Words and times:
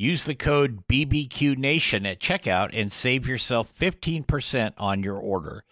Use 0.00 0.24
the 0.24 0.34
code 0.34 0.86
BBQNation 0.86 2.10
at 2.10 2.20
checkout 2.20 2.70
and 2.72 2.90
save 2.90 3.26
yourself 3.28 3.70
15% 3.78 4.72
on 4.78 5.02
your 5.02 5.18
order. 5.18 5.62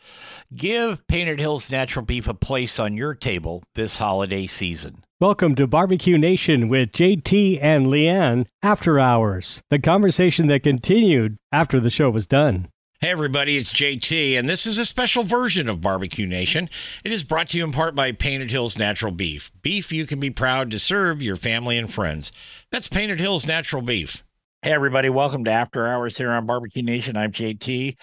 Give 0.55 1.07
Painted 1.07 1.41
Hills 1.41 1.71
Natural 1.71 2.05
Beef 2.05 2.29
a 2.29 2.35
place 2.35 2.79
on 2.79 2.95
your 2.95 3.15
table 3.15 3.63
this 3.75 3.97
holiday 3.97 4.47
season. 4.47 5.03
Welcome 5.19 5.55
to 5.55 5.67
Barbecue 5.67 6.19
Nation 6.19 6.69
with 6.69 6.93
JT 6.93 7.59
and 7.63 7.87
LeeAnn 7.87 8.45
After 8.63 9.01
Hours, 9.01 9.63
the 9.71 9.79
conversation 9.79 10.49
that 10.49 10.63
continued 10.63 11.39
after 11.51 11.81
the 11.81 11.89
show 11.89 12.11
was 12.11 12.27
done. 12.27 12.69
Hey, 13.01 13.11
everybody, 13.13 13.57
it's 13.57 13.73
JT, 13.73 14.37
and 14.37 14.49
this 14.49 14.67
is 14.67 14.77
a 14.77 14.85
special 14.85 15.23
version 15.23 15.69
of 15.69 15.81
Barbecue 15.81 16.27
Nation. 16.27 16.69
It 17.05 17.13
is 17.13 17.23
brought 17.23 17.51
to 17.51 17.57
you 17.57 17.63
in 17.63 17.71
part 17.71 17.95
by 17.95 18.11
Painted 18.11 18.51
Hills 18.51 18.77
Natural 18.77 19.13
Beef. 19.13 19.53
Beef 19.63 19.93
you 19.93 20.05
can 20.05 20.19
be 20.19 20.31
proud 20.31 20.73
to 20.73 20.81
serve 20.81 21.23
your 21.23 21.37
family 21.37 21.79
and 21.79 21.89
friends. 21.89 22.33
That's 22.73 22.89
Painted 22.89 23.21
Hills 23.21 23.47
Natural 23.47 23.83
Beef. 23.83 24.25
Hey, 24.63 24.73
everybody, 24.73 25.09
welcome 25.09 25.45
to 25.45 25.53
After 25.53 25.87
Hours 25.87 26.19
here 26.19 26.33
on 26.33 26.45
Barbecue 26.45 26.83
Nation. 26.83 27.17
I'm 27.17 27.31
JT. 27.31 27.95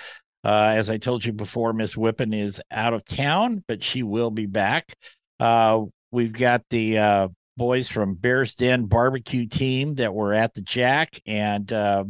Uh, 0.42 0.74
as 0.78 0.90
I 0.90 0.98
told 0.98 1.26
you 1.26 1.34
before, 1.34 1.74
Miss 1.74 1.96
Whippen 1.96 2.34
is 2.34 2.62
out 2.72 2.94
of 2.94 3.04
town, 3.04 3.62
but 3.68 3.84
she 3.84 4.04
will 4.04 4.32
be 4.32 4.46
back. 4.46 4.96
Uh, 5.38 5.82
we've 6.12 6.32
got 6.32 6.64
the 6.70 6.98
uh, 6.98 7.28
boys 7.58 7.90
from 7.90 8.14
Bears 8.14 8.56
Den 8.56 8.86
barbecue 8.86 9.48
team 9.48 9.96
that 9.96 10.14
were 10.14 10.34
at 10.34 10.54
the 10.54 10.62
Jack 10.62 11.20
and 11.26 11.74
uh, 11.74 12.06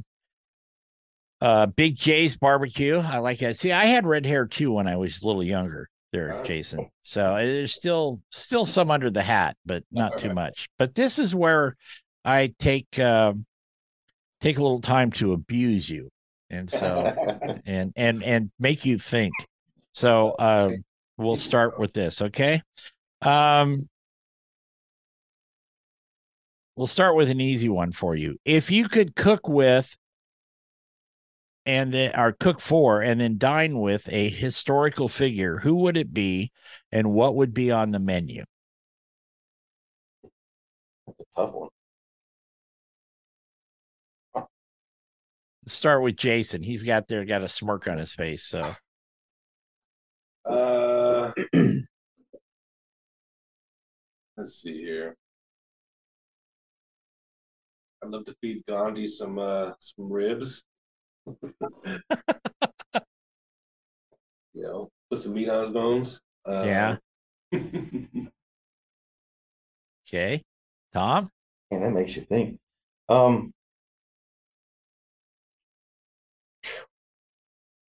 uh, 1.42 1.66
Big 1.66 1.98
J's 1.98 2.38
barbecue. 2.38 3.00
I 3.00 3.18
like 3.18 3.42
it. 3.42 3.58
See, 3.58 3.72
I 3.72 3.86
had 3.86 4.06
red 4.06 4.28
hair 4.28 4.46
too 4.46 4.74
when 4.74 4.86
I 4.86 4.96
was 4.96 5.24
a 5.24 5.26
little 5.26 5.44
younger 5.44 5.90
there, 6.14 6.44
Jason. 6.44 6.92
So 7.02 7.36
there's 7.36 7.74
still 7.74 8.22
still 8.30 8.68
some 8.68 8.92
under 8.92 9.10
the 9.10 9.24
hat, 9.24 9.58
but 9.66 9.82
not 9.92 10.20
too 10.20 10.36
much. 10.36 10.70
But 10.78 10.94
this 10.94 11.18
is 11.18 11.34
where 11.34 11.76
I 12.24 12.54
take 12.60 13.00
uh, 13.00 13.34
take 14.46 14.60
a 14.60 14.62
little 14.62 14.80
time 14.80 15.10
to 15.10 15.34
abuse 15.34 15.90
you, 15.90 16.10
and 16.52 16.70
so 16.70 17.12
and 17.66 17.92
and 17.96 18.24
and 18.24 18.52
make 18.60 18.86
you 18.86 19.00
think. 19.00 19.34
So 19.94 20.32
uh, 20.38 20.72
we'll 21.18 21.38
start 21.38 21.80
with 21.80 21.94
this, 21.94 22.22
okay? 22.22 22.62
Um, 23.24 23.90
we'll 26.76 26.86
start 26.86 27.16
with 27.16 27.30
an 27.32 27.42
easy 27.42 27.70
one 27.70 27.92
for 27.92 28.16
you. 28.16 28.38
If 28.46 28.70
you 28.70 28.88
could 28.88 29.16
cook 29.16 29.48
with 29.48 29.96
and 31.66 31.92
then 31.92 32.12
or 32.16 32.34
cook 32.34 32.60
for 32.60 33.02
and 33.02 33.20
then 33.20 33.40
dine 33.40 33.80
with 33.80 34.08
a 34.12 34.30
historical 34.30 35.08
figure, 35.08 35.58
who 35.58 35.76
would 35.76 35.98
it 35.98 36.14
be 36.14 36.52
and 36.92 37.12
what 37.14 37.36
would 37.36 37.54
be 37.54 37.72
on 37.72 37.90
the 37.90 38.00
menu? 38.00 38.44
That's 41.08 41.20
a 41.20 41.24
tough 41.36 41.54
one. 41.54 41.70
Start 45.68 46.04
with 46.04 46.16
Jason. 46.16 46.62
He's 46.62 46.84
got 46.84 47.08
there 47.08 47.26
got 47.26 47.42
a 47.44 47.50
smirk 47.50 47.88
on 47.88 47.98
his 47.98 48.14
face. 48.14 48.44
So 48.44 48.72
Uh, 50.48 51.32
let's 54.38 54.62
see 54.62 54.78
here. 54.78 55.16
I'd 58.04 58.10
love 58.12 58.26
to 58.26 58.36
feed 58.42 58.64
Gandhi 58.68 59.08
some 59.08 59.40
uh 59.40 59.72
some 59.80 60.12
ribs. 60.12 60.64
you 61.26 61.34
know, 64.54 64.90
put 65.10 65.20
some 65.20 65.34
meat 65.34 65.50
on 65.50 65.64
his 65.64 65.72
bones. 65.72 66.22
Uh, 66.48 66.64
yeah. 66.66 66.98
Okay. 70.08 70.44
Tom? 70.94 71.32
And 71.72 71.82
that 71.82 71.90
makes 71.92 72.16
you 72.16 72.22
think. 72.22 72.60
Um, 73.10 73.52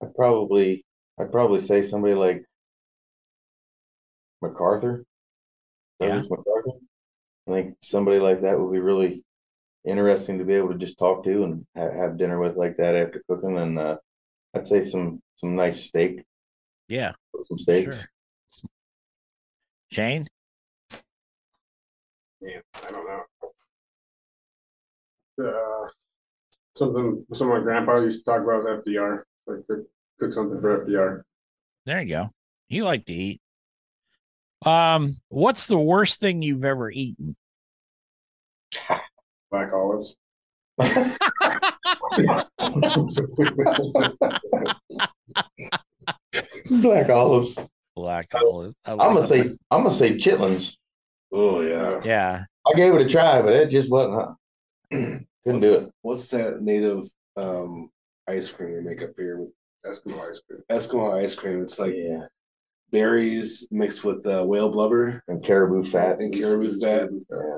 I'd 0.02 0.14
probably, 0.16 0.86
I'd 1.20 1.32
probably 1.32 1.62
say 1.62 1.86
somebody 1.88 2.16
like 2.16 2.46
MacArthur. 4.42 5.06
Yeah. 6.00 6.22
MacArthur. 6.22 6.80
I 7.48 7.52
think 7.52 7.76
somebody 7.82 8.20
like 8.20 8.42
that 8.42 8.60
would 8.60 8.72
be 8.72 8.80
really 8.80 9.24
interesting 9.86 10.38
to 10.40 10.46
be 10.46 10.54
able 10.56 10.70
to 10.70 10.78
just 10.78 10.98
talk 10.98 11.24
to 11.24 11.44
and 11.44 11.66
ha- 11.76 11.92
have 11.92 12.18
dinner 12.18 12.40
with 12.40 12.56
like 12.56 12.78
that 12.78 12.96
after 12.96 13.24
cooking. 13.30 13.58
And 13.58 13.78
uh, 13.80 13.98
I'd 14.56 14.68
say 14.68 14.84
some 14.86 15.22
some 15.38 15.56
nice 15.56 15.84
steak, 15.84 16.24
Yeah. 16.88 17.14
some 17.44 17.58
steaks. 17.58 17.98
Sure. 17.98 18.06
Shane? 19.92 20.28
Yeah, 22.42 22.60
I 22.88 22.92
don't 22.92 23.06
know. 23.08 23.22
Uh, 25.44 25.88
something 26.76 27.26
some 27.34 27.52
of 27.52 27.58
my 27.58 27.64
grandpa 27.64 28.00
used 28.00 28.20
to 28.26 28.32
talk 28.32 28.42
about 28.44 28.64
was 28.64 28.84
FDR. 28.88 29.24
Like 29.52 29.68
cook, 29.68 29.88
cook 30.20 30.34
something 30.34 30.60
for 30.60 30.86
FDR. 30.86 31.22
There 31.86 32.02
you 32.02 32.10
go. 32.10 32.30
You 32.70 32.84
like 32.86 33.06
to 33.06 33.14
eat. 33.14 33.42
Um, 34.66 35.18
what's 35.30 35.68
the 35.68 35.78
worst 35.78 36.20
thing 36.20 36.42
you've 36.42 36.64
ever 36.64 36.90
eaten? 36.92 37.36
Black 39.50 39.74
olives. 39.74 40.16
Black 46.70 47.10
olives. 47.10 47.58
Black 47.96 48.34
olives. 48.36 48.76
I 48.86 48.92
I'm 48.92 48.98
like 48.98 49.08
gonna 49.08 49.28
say 49.28 49.42
I'm 49.72 49.84
gonna 49.84 49.92
say 49.92 50.18
chitlins. 50.18 50.78
Oh 51.34 51.62
yeah. 51.62 52.02
Yeah. 52.04 52.44
I 52.66 52.78
gave 52.78 52.94
it 52.96 53.02
a 53.02 53.10
try, 53.10 53.42
but 53.42 53.54
it 53.54 53.70
just 53.70 53.90
wasn't. 53.90 54.16
Huh? 54.16 54.34
Couldn't 55.44 55.62
do 55.62 55.74
it. 55.74 55.90
What's 56.02 56.30
that 56.30 56.62
native 56.62 57.10
um 57.36 57.90
ice 58.32 58.50
cream 58.50 58.74
they 58.74 58.82
make 58.82 59.02
up 59.02 59.12
here 59.18 59.40
with 59.40 59.50
Eskimo 59.86 60.30
ice 60.30 60.42
cream. 60.48 60.62
Eskimo 60.70 61.14
ice 61.24 61.36
cream? 61.36 61.62
It's 61.64 61.80
like 61.80 61.94
Yeah, 61.96 62.26
berries 62.92 63.68
mixed 63.72 64.04
with 64.04 64.26
uh, 64.28 64.44
whale 64.44 64.70
blubber 64.70 65.24
and 65.28 65.44
caribou 65.44 65.84
fat. 65.84 66.20
and 66.20 66.34
caribou 66.34 66.78
fat. 66.80 67.10
Yeah. 67.30 67.58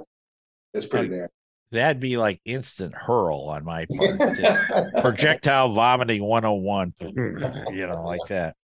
It's 0.74 0.86
pretty 0.86 1.10
nasty. 1.10 1.34
That'd 1.72 2.00
be 2.00 2.18
like 2.18 2.40
instant 2.46 2.94
hurl 2.94 3.50
on 3.50 3.66
my 3.66 3.86
part. 3.98 4.94
Projectile 5.02 5.74
vomiting 5.74 6.24
101. 6.24 6.94
you 7.00 7.88
know, 7.88 8.04
like 8.04 8.22
that. 8.30 8.56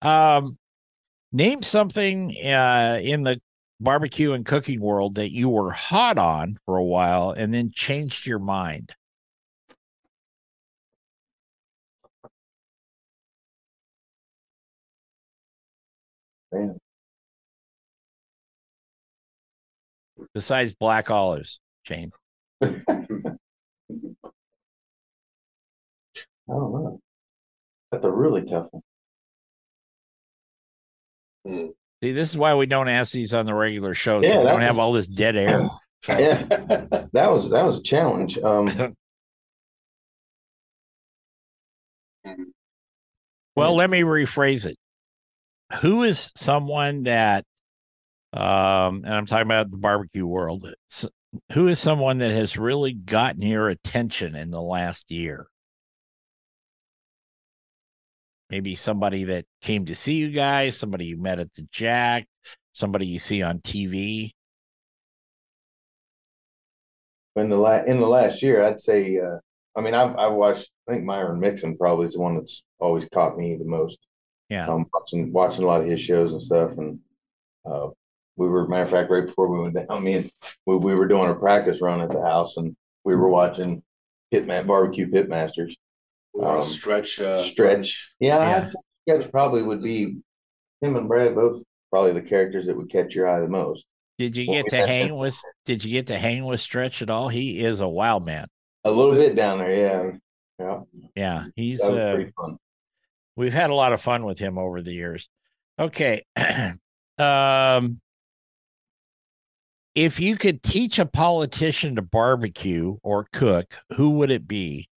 Um 0.00 0.56
name 1.32 1.62
something 1.62 2.34
uh 2.44 2.98
in 3.02 3.22
the 3.24 3.40
barbecue 3.80 4.32
and 4.32 4.46
cooking 4.46 4.80
world 4.80 5.16
that 5.16 5.32
you 5.32 5.48
were 5.48 5.72
hot 5.72 6.18
on 6.18 6.56
for 6.66 6.76
a 6.76 6.84
while 6.84 7.30
and 7.32 7.52
then 7.52 7.70
changed 7.74 8.26
your 8.26 8.38
mind. 8.38 8.92
Man. 16.52 16.78
Besides 20.34 20.74
black 20.74 21.10
olives, 21.10 21.60
Shane. 21.82 22.12
I 22.62 22.68
don't 26.48 26.72
know. 26.72 27.00
That's 27.90 28.04
a 28.04 28.10
really 28.10 28.42
tough 28.42 28.68
one. 28.70 28.82
See, 32.02 32.12
this 32.12 32.30
is 32.30 32.38
why 32.38 32.54
we 32.54 32.66
don't 32.66 32.88
ask 32.88 33.12
these 33.12 33.34
on 33.34 33.46
the 33.46 33.54
regular 33.54 33.94
show. 33.94 34.20
So 34.20 34.28
Yeah, 34.28 34.40
we 34.40 34.46
don't 34.46 34.60
have 34.62 34.78
all 34.78 34.92
this 34.92 35.06
dead 35.06 35.36
air. 35.36 35.68
Yeah, 36.08 36.42
that 37.12 37.30
was 37.30 37.48
that 37.50 37.64
was 37.64 37.78
a 37.78 37.82
challenge. 37.84 38.36
Um, 38.38 38.92
Well, 43.54 43.76
let 43.76 43.88
me 43.88 44.00
rephrase 44.00 44.66
it. 44.66 44.76
Who 45.80 46.02
is 46.02 46.32
someone 46.36 47.04
that, 47.04 47.44
um, 48.32 49.04
and 49.04 49.14
I'm 49.14 49.26
talking 49.26 49.46
about 49.46 49.70
the 49.70 49.76
barbecue 49.76 50.26
world, 50.26 50.72
who 51.52 51.68
is 51.68 51.78
someone 51.78 52.18
that 52.18 52.30
has 52.30 52.56
really 52.56 52.92
gotten 52.92 53.42
your 53.42 53.68
attention 53.68 54.34
in 54.34 54.50
the 54.50 54.60
last 54.60 55.10
year? 55.10 55.46
Maybe 58.50 58.74
somebody 58.74 59.24
that 59.24 59.46
came 59.62 59.86
to 59.86 59.94
see 59.94 60.14
you 60.14 60.30
guys, 60.30 60.76
somebody 60.76 61.06
you 61.06 61.16
met 61.16 61.38
at 61.38 61.54
the 61.54 61.66
Jack, 61.72 62.26
somebody 62.72 63.06
you 63.06 63.18
see 63.18 63.42
on 63.42 63.60
TV. 63.60 64.30
in 67.36 67.48
the 67.48 67.56
la- 67.56 67.84
in 67.84 67.98
the 67.98 68.06
last 68.06 68.42
year, 68.42 68.62
I'd 68.62 68.80
say. 68.80 69.18
Uh, 69.18 69.38
I 69.76 69.80
mean, 69.80 69.94
I've 69.94 70.14
I 70.16 70.26
watched. 70.26 70.70
I 70.86 70.92
think 70.92 71.04
Myron 71.04 71.40
Mixon 71.40 71.76
probably 71.76 72.06
is 72.08 72.14
the 72.14 72.20
one 72.20 72.36
that's 72.36 72.62
always 72.78 73.08
caught 73.12 73.38
me 73.38 73.56
the 73.56 73.64
most. 73.64 73.98
Yeah. 74.48 74.66
Um, 74.66 74.86
watching 74.92 75.32
watching 75.32 75.64
a 75.64 75.66
lot 75.66 75.80
of 75.80 75.86
his 75.86 76.00
shows 76.00 76.32
and 76.32 76.42
stuff, 76.42 76.76
and 76.78 77.00
uh, 77.64 77.88
we 78.36 78.48
were, 78.48 78.66
matter 78.68 78.84
of 78.84 78.90
fact, 78.90 79.10
right 79.10 79.26
before 79.26 79.48
we 79.48 79.60
went 79.60 79.74
down, 79.74 80.04
me 80.04 80.14
and 80.14 80.30
we, 80.66 80.76
we 80.76 80.94
were 80.94 81.08
doing 81.08 81.30
a 81.30 81.34
practice 81.34 81.80
run 81.80 82.00
at 82.00 82.10
the 82.10 82.20
house 82.22 82.56
and 82.56 82.74
we 83.04 83.14
were 83.16 83.28
watching 83.28 83.82
Pitman 84.32 84.66
barbecue 84.66 85.10
pitmasters 85.10 85.74
Um, 86.40 86.62
stretch. 86.62 87.20
Uh, 87.20 87.42
stretch. 87.42 88.10
Yeah, 88.20 88.38
Yeah. 88.38 88.62
I'd 88.62 88.70
stretch 89.20 89.30
probably 89.30 89.62
would 89.62 89.82
be 89.82 90.18
him 90.80 90.96
and 90.96 91.08
Brad 91.08 91.34
both 91.34 91.62
probably 91.90 92.12
the 92.12 92.22
characters 92.22 92.66
that 92.66 92.76
would 92.76 92.90
catch 92.90 93.14
your 93.14 93.28
eye 93.28 93.40
the 93.40 93.48
most. 93.48 93.84
Did 94.18 94.36
you 94.36 94.46
get 94.46 94.66
to 94.68 94.86
hang 94.86 95.16
with? 95.16 95.38
Did 95.64 95.84
you 95.84 95.90
get 95.92 96.06
to 96.08 96.18
hang 96.18 96.44
with 96.44 96.60
Stretch 96.60 97.02
at 97.02 97.10
all? 97.10 97.28
He 97.28 97.64
is 97.64 97.80
a 97.80 97.88
wild 97.88 98.24
man. 98.24 98.46
A 98.84 98.90
little 98.90 99.14
bit 99.14 99.34
down 99.34 99.58
there, 99.58 99.74
yeah. 99.74 100.10
Yeah, 100.58 100.80
Yeah, 101.16 101.44
he's. 101.56 101.80
Uh, 101.80 102.14
pretty 102.14 102.32
fun. 102.36 102.56
We've 103.36 103.52
had 103.52 103.70
a 103.70 103.74
lot 103.74 103.92
of 103.92 104.00
fun 104.00 104.24
with 104.24 104.38
him 104.38 104.58
over 104.58 104.82
the 104.82 104.92
years. 104.92 105.28
Okay, 105.78 106.24
um, 107.18 108.00
if 109.94 110.20
you 110.20 110.36
could 110.36 110.62
teach 110.62 110.98
a 110.98 111.06
politician 111.06 111.96
to 111.96 112.02
barbecue 112.02 112.96
or 113.02 113.26
cook, 113.32 113.78
who 113.94 114.10
would 114.10 114.30
it 114.30 114.46
be, 114.46 114.88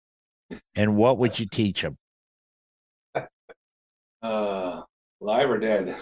and 0.75 0.97
what 0.97 1.19
would 1.19 1.39
you 1.39 1.47
teach 1.47 1.83
him? 1.83 1.97
uh, 4.23 4.83
live 5.21 5.51
or 5.51 5.59
dead? 5.59 5.97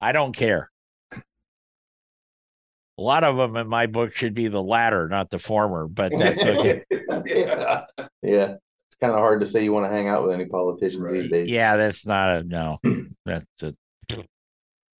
I 0.00 0.12
don't 0.12 0.34
care. 0.34 0.70
A 1.12 3.02
lot 3.02 3.22
of 3.22 3.36
them 3.36 3.56
in 3.56 3.68
my 3.68 3.86
book 3.86 4.14
should 4.14 4.34
be 4.34 4.48
the 4.48 4.62
latter, 4.62 5.08
not 5.08 5.30
the 5.30 5.38
former, 5.38 5.86
but 5.86 6.10
that's 6.18 6.42
okay. 6.42 6.84
yeah. 7.24 7.84
yeah. 8.22 8.56
It's 8.98 9.06
kind 9.06 9.14
of 9.14 9.20
hard 9.20 9.40
to 9.42 9.46
say 9.46 9.62
you 9.62 9.72
want 9.72 9.86
to 9.86 9.96
hang 9.96 10.08
out 10.08 10.24
with 10.24 10.34
any 10.34 10.46
politicians 10.46 11.08
these 11.12 11.30
days. 11.30 11.48
yeah, 11.48 11.76
that's 11.76 12.04
not 12.04 12.40
a 12.40 12.42
no. 12.42 12.78
That's 13.24 13.46
a 13.62 13.74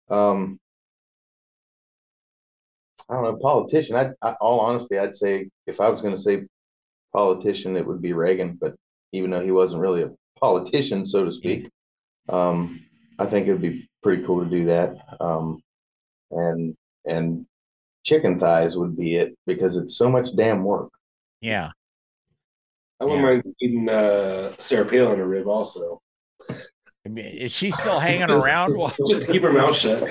Um, 0.09 0.57
I 3.09 3.15
don't 3.15 3.23
know, 3.23 3.35
politician. 3.41 3.97
I, 3.97 4.11
I, 4.21 4.35
all 4.39 4.61
honesty, 4.61 4.97
I'd 4.97 5.15
say 5.15 5.49
if 5.67 5.81
I 5.81 5.89
was 5.89 6.01
going 6.01 6.13
to 6.13 6.21
say 6.21 6.45
politician, 7.11 7.75
it 7.75 7.85
would 7.85 8.01
be 8.01 8.13
Reagan. 8.13 8.57
But 8.61 8.75
even 9.11 9.31
though 9.31 9.43
he 9.43 9.51
wasn't 9.51 9.81
really 9.81 10.03
a 10.03 10.11
politician, 10.39 11.05
so 11.05 11.25
to 11.25 11.31
speak, 11.33 11.69
um, 12.29 12.79
I 13.17 13.25
think 13.25 13.47
it'd 13.47 13.61
be 13.61 13.89
pretty 14.01 14.23
cool 14.23 14.43
to 14.43 14.49
do 14.49 14.63
that. 14.65 14.95
Um, 15.19 15.61
and 16.31 16.73
and 17.05 17.45
chicken 18.05 18.39
thighs 18.39 18.77
would 18.77 18.95
be 18.95 19.17
it 19.17 19.35
because 19.45 19.75
it's 19.75 19.97
so 19.97 20.09
much 20.09 20.33
damn 20.37 20.63
work. 20.63 20.89
yeah. 21.41 21.71
I 23.01 23.05
wouldn't 23.05 23.21
Yeah. 23.21 23.25
mind 23.25 23.55
eating 23.61 23.89
uh, 23.89 24.53
Sarah 24.59 24.85
Palin 24.85 25.19
a 25.19 25.25
rib 25.25 25.47
also. 25.47 26.01
I 26.49 27.09
mean, 27.09 27.25
is 27.25 27.51
she 27.51 27.71
still 27.71 27.99
hanging 27.99 28.29
around? 28.29 28.77
Well, 28.77 28.93
Just 29.07 29.27
keep 29.29 29.41
her 29.43 29.53
mouth 29.53 29.75
shut. 29.75 30.01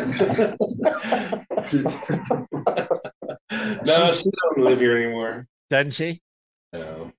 no, 3.84 4.10
she 4.12 4.30
don't 4.30 4.58
live 4.64 4.80
here 4.80 4.96
anymore. 4.96 5.46
doesn't 5.70 5.92
she? 5.92 6.20
No. 6.72 7.12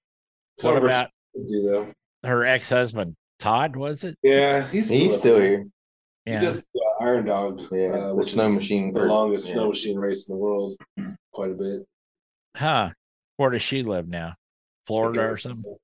What 0.61 0.77
about 0.77 1.09
do 1.35 1.61
though? 1.63 2.27
her 2.27 2.43
ex-husband 2.43 3.15
Todd? 3.39 3.75
Was 3.75 4.03
it? 4.03 4.15
Yeah, 4.23 4.67
he's 4.67 4.87
still, 4.87 4.97
He's 4.99 5.17
still 5.17 5.37
there. 5.39 5.47
here. 5.49 5.65
He 6.25 6.31
Yeah. 6.33 6.41
does 6.41 6.67
uh, 6.75 7.03
Iron 7.03 7.25
Dog, 7.25 7.61
Yeah, 7.71 8.09
uh, 8.09 8.13
which 8.13 8.33
snow 8.33 8.47
is 8.49 8.55
machine. 8.55 8.91
the 8.93 9.01
or- 9.01 9.07
longest 9.07 9.47
yeah. 9.47 9.53
snow 9.53 9.69
machine 9.69 9.97
race 9.97 10.27
in 10.27 10.35
the 10.35 10.39
world. 10.39 10.75
Quite 11.31 11.51
a 11.51 11.53
bit. 11.53 11.85
Huh? 12.57 12.89
Where 13.37 13.51
does 13.51 13.61
she 13.61 13.83
live 13.83 14.09
now? 14.09 14.35
Florida 14.89 15.21
or 15.21 15.37
something? 15.37 15.77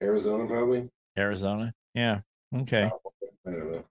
Arizona, 0.00 0.46
probably. 0.46 0.88
Arizona? 1.18 1.72
Yeah. 1.94 2.20
Okay. 2.54 2.84
I 2.84 3.50
don't 3.50 3.72
know. 3.72 3.84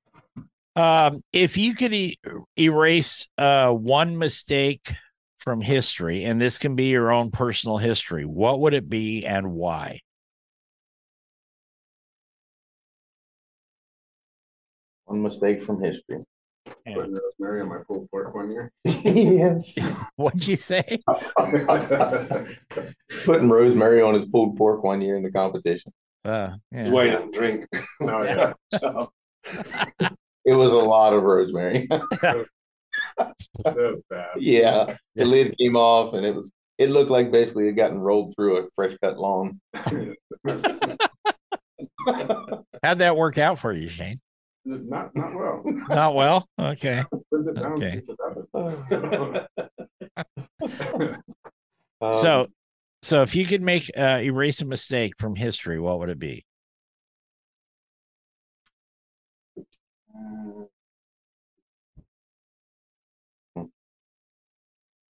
Um, 0.82 1.22
if 1.34 1.58
you 1.58 1.76
could 1.76 1.94
e- 1.94 2.18
erase 2.58 3.28
uh 3.38 3.70
one 3.72 4.18
mistake 4.18 4.94
from 5.40 5.60
history, 5.60 6.24
and 6.24 6.40
this 6.40 6.58
can 6.58 6.78
be 6.78 6.86
your 6.86 7.12
own 7.12 7.32
personal 7.32 7.78
history, 7.78 8.24
what 8.24 8.62
would 8.62 8.74
it 8.74 8.88
be 8.88 9.26
and 9.26 9.52
why? 9.52 10.00
One 15.04 15.22
mistake 15.22 15.62
from 15.62 15.84
history. 15.84 16.20
Yeah. 16.86 16.96
Putting 16.96 17.14
rosemary 17.14 17.62
on 17.62 17.70
my 17.70 17.78
pulled 17.88 18.10
pork 18.10 18.34
one 18.34 18.52
year. 18.52 18.72
yes. 18.86 19.76
What'd 20.16 20.48
you 20.48 20.56
say? 20.56 21.00
Putting 23.26 23.50
rosemary 23.50 24.02
on 24.02 24.14
his 24.14 24.26
pulled 24.26 24.58
pork 24.58 24.84
one 24.84 25.02
year 25.02 25.16
in 25.16 25.24
the 25.24 25.32
competition. 25.32 25.92
Uh, 26.24 26.56
That's 26.72 26.88
yeah. 26.88 26.94
why 26.94 27.06
he 27.06 27.12
didn't 27.12 27.34
drink. 27.34 27.68
Oh 28.02 28.24
yeah. 28.24 28.54
So, 28.80 29.12
It 30.46 30.54
was 30.54 30.72
a 30.72 30.76
lot 30.76 31.14
of 31.14 31.24
rosemary. 31.24 31.88
That 31.90 32.46
was 33.66 34.02
bad. 34.10 34.28
yeah. 34.38 34.96
The 35.16 35.26
lid 35.26 35.58
came 35.58 35.76
off 35.76 36.14
and 36.14 36.26
it 36.26 36.36
was 36.36 36.52
it 36.78 36.90
looked 36.90 37.12
like 37.12 37.32
basically 37.32 37.68
it 37.68 37.74
gotten 37.74 38.00
rolled 38.00 38.34
through 38.36 38.58
a 38.58 38.68
fresh 38.76 38.96
cut 39.04 39.18
lawn. 39.20 39.60
How'd 42.84 42.98
that 43.00 43.16
work 43.16 43.38
out 43.38 43.60
for 43.60 43.72
you, 43.72 43.88
Shane? 43.88 44.20
Not 44.64 45.16
not 45.16 45.34
well. 45.34 45.64
Not 45.90 46.16
well. 46.16 46.48
Okay. 46.60 47.04
Put 47.32 47.48
it 47.48 47.56
down 47.56 47.84
Okay. 47.84 48.02
happened. 48.54 49.48
Um, 52.04 52.14
so, 52.16 52.48
so 53.04 53.22
if 53.22 53.36
you 53.36 53.46
could 53.46 53.62
make 53.62 53.92
uh, 53.96 54.22
erase 54.24 54.62
a 54.62 54.66
mistake 54.66 55.14
from 55.20 55.36
history, 55.36 55.80
what 55.80 56.00
would 56.00 56.10
it 56.10 56.18
be? 56.18 56.46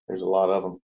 there's 0.08 0.22
a 0.22 0.26
lot 0.26 0.48
of 0.48 0.62
them. 0.62 0.80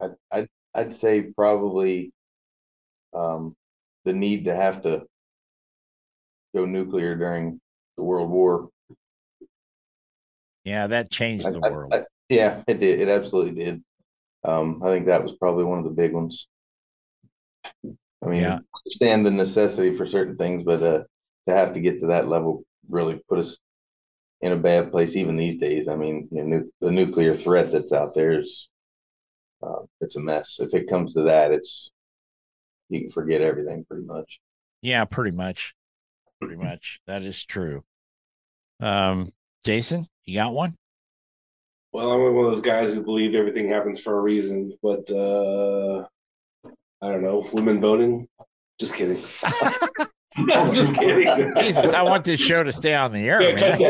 I'd, 0.00 0.10
I'd, 0.32 0.48
I'd 0.74 0.94
say 0.94 1.22
probably 1.36 2.12
um, 3.14 3.54
the 4.04 4.12
need 4.12 4.44
to 4.46 4.54
have 4.54 4.82
to 4.82 5.04
go 6.54 6.64
nuclear 6.64 7.14
during 7.16 7.60
the 7.96 8.02
World 8.02 8.30
War. 8.30 8.68
Yeah, 10.64 10.86
that 10.88 11.10
changed 11.10 11.46
the 11.46 11.60
I- 11.62 11.70
world. 11.70 11.94
I- 11.94 12.04
yeah, 12.28 12.62
it 12.66 12.80
did. 12.80 13.00
It 13.00 13.08
absolutely 13.08 13.62
did. 13.64 13.82
Um, 14.44 14.82
I 14.82 14.88
think 14.88 15.06
that 15.06 15.22
was 15.22 15.34
probably 15.38 15.64
one 15.64 15.78
of 15.78 15.84
the 15.84 15.90
big 15.90 16.12
ones. 16.12 16.48
I 17.84 18.26
mean, 18.26 18.42
Yeah. 18.42 18.60
understand 18.86 19.26
the 19.26 19.30
necessity 19.30 19.94
for 19.94 20.06
certain 20.06 20.36
things, 20.36 20.62
but 20.62 20.82
uh, 20.82 21.04
to 21.46 21.52
have 21.54 21.74
to 21.74 21.80
get 21.80 22.00
to 22.00 22.06
that 22.08 22.28
level 22.28 22.64
really 22.88 23.20
put 23.28 23.38
us 23.40 23.58
in 24.40 24.52
a 24.52 24.56
bad 24.56 24.90
place 24.90 25.14
even 25.16 25.36
these 25.36 25.58
days. 25.58 25.88
I 25.88 25.96
mean, 25.96 26.28
you 26.32 26.44
know, 26.44 26.64
the 26.80 26.90
nuclear 26.90 27.34
threat 27.34 27.70
that's 27.70 27.92
out 27.92 28.14
there 28.14 28.40
is 28.40 28.68
uh, 29.62 29.82
it's 30.00 30.16
a 30.16 30.20
mess. 30.20 30.58
If 30.58 30.74
it 30.74 30.88
comes 30.88 31.14
to 31.14 31.22
that, 31.24 31.52
it's 31.52 31.92
you 32.88 33.00
can 33.02 33.10
forget 33.10 33.40
everything 33.40 33.84
pretty 33.84 34.04
much. 34.04 34.40
Yeah, 34.80 35.04
pretty 35.04 35.36
much. 35.36 35.74
Pretty 36.46 36.62
much. 36.62 37.00
That 37.06 37.22
is 37.22 37.44
true. 37.44 37.84
Um, 38.80 39.30
Jason, 39.64 40.06
you 40.24 40.34
got 40.34 40.52
one? 40.52 40.76
well, 41.92 42.10
I'm 42.10 42.34
one 42.34 42.46
of 42.46 42.50
those 42.50 42.62
guys 42.62 42.94
who 42.94 43.02
believe 43.02 43.34
everything 43.34 43.68
happens 43.68 44.00
for 44.00 44.16
a 44.16 44.20
reason, 44.20 44.72
but 44.82 45.10
uh, 45.10 46.06
I 47.02 47.08
don't 47.08 47.22
know. 47.22 47.46
Women 47.52 47.80
voting? 47.80 48.28
Just 48.80 48.94
kidding. 48.94 49.22
I'm 50.36 50.74
just 50.74 50.94
kidding. 50.94 51.52
Jesus, 51.58 51.92
I 51.92 52.02
want 52.02 52.24
this 52.24 52.40
show 52.40 52.62
to 52.62 52.72
stay 52.72 52.94
on 52.94 53.12
the 53.12 53.28
air, 53.28 53.40
man. 53.40 53.82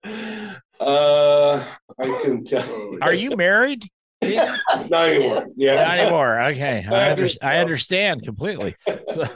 uh, 0.80 1.64
I 2.00 2.20
can 2.22 2.42
tell. 2.44 2.98
Are 3.02 3.12
you 3.12 3.36
married? 3.36 3.86
Not 4.22 5.08
anymore. 5.08 5.46
Yeah. 5.54 5.74
Not 5.74 5.98
anymore. 5.98 6.40
Okay. 6.40 6.86
I, 6.88 6.94
I 6.94 7.10
under, 7.10 7.28
I 7.42 7.58
understand 7.58 8.22
completely. 8.22 8.74
So, 9.08 9.28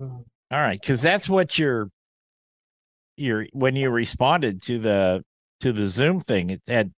all 0.00 0.16
right, 0.50 0.80
because 0.80 1.02
that's 1.02 1.28
what 1.28 1.58
your 1.58 1.90
your 3.16 3.46
when 3.52 3.76
you 3.76 3.90
responded 3.90 4.62
to 4.62 4.78
the 4.78 5.22
to 5.60 5.72
the 5.72 5.88
Zoom 5.88 6.20
thing, 6.20 6.50
it 6.50 6.62
had 6.66 6.92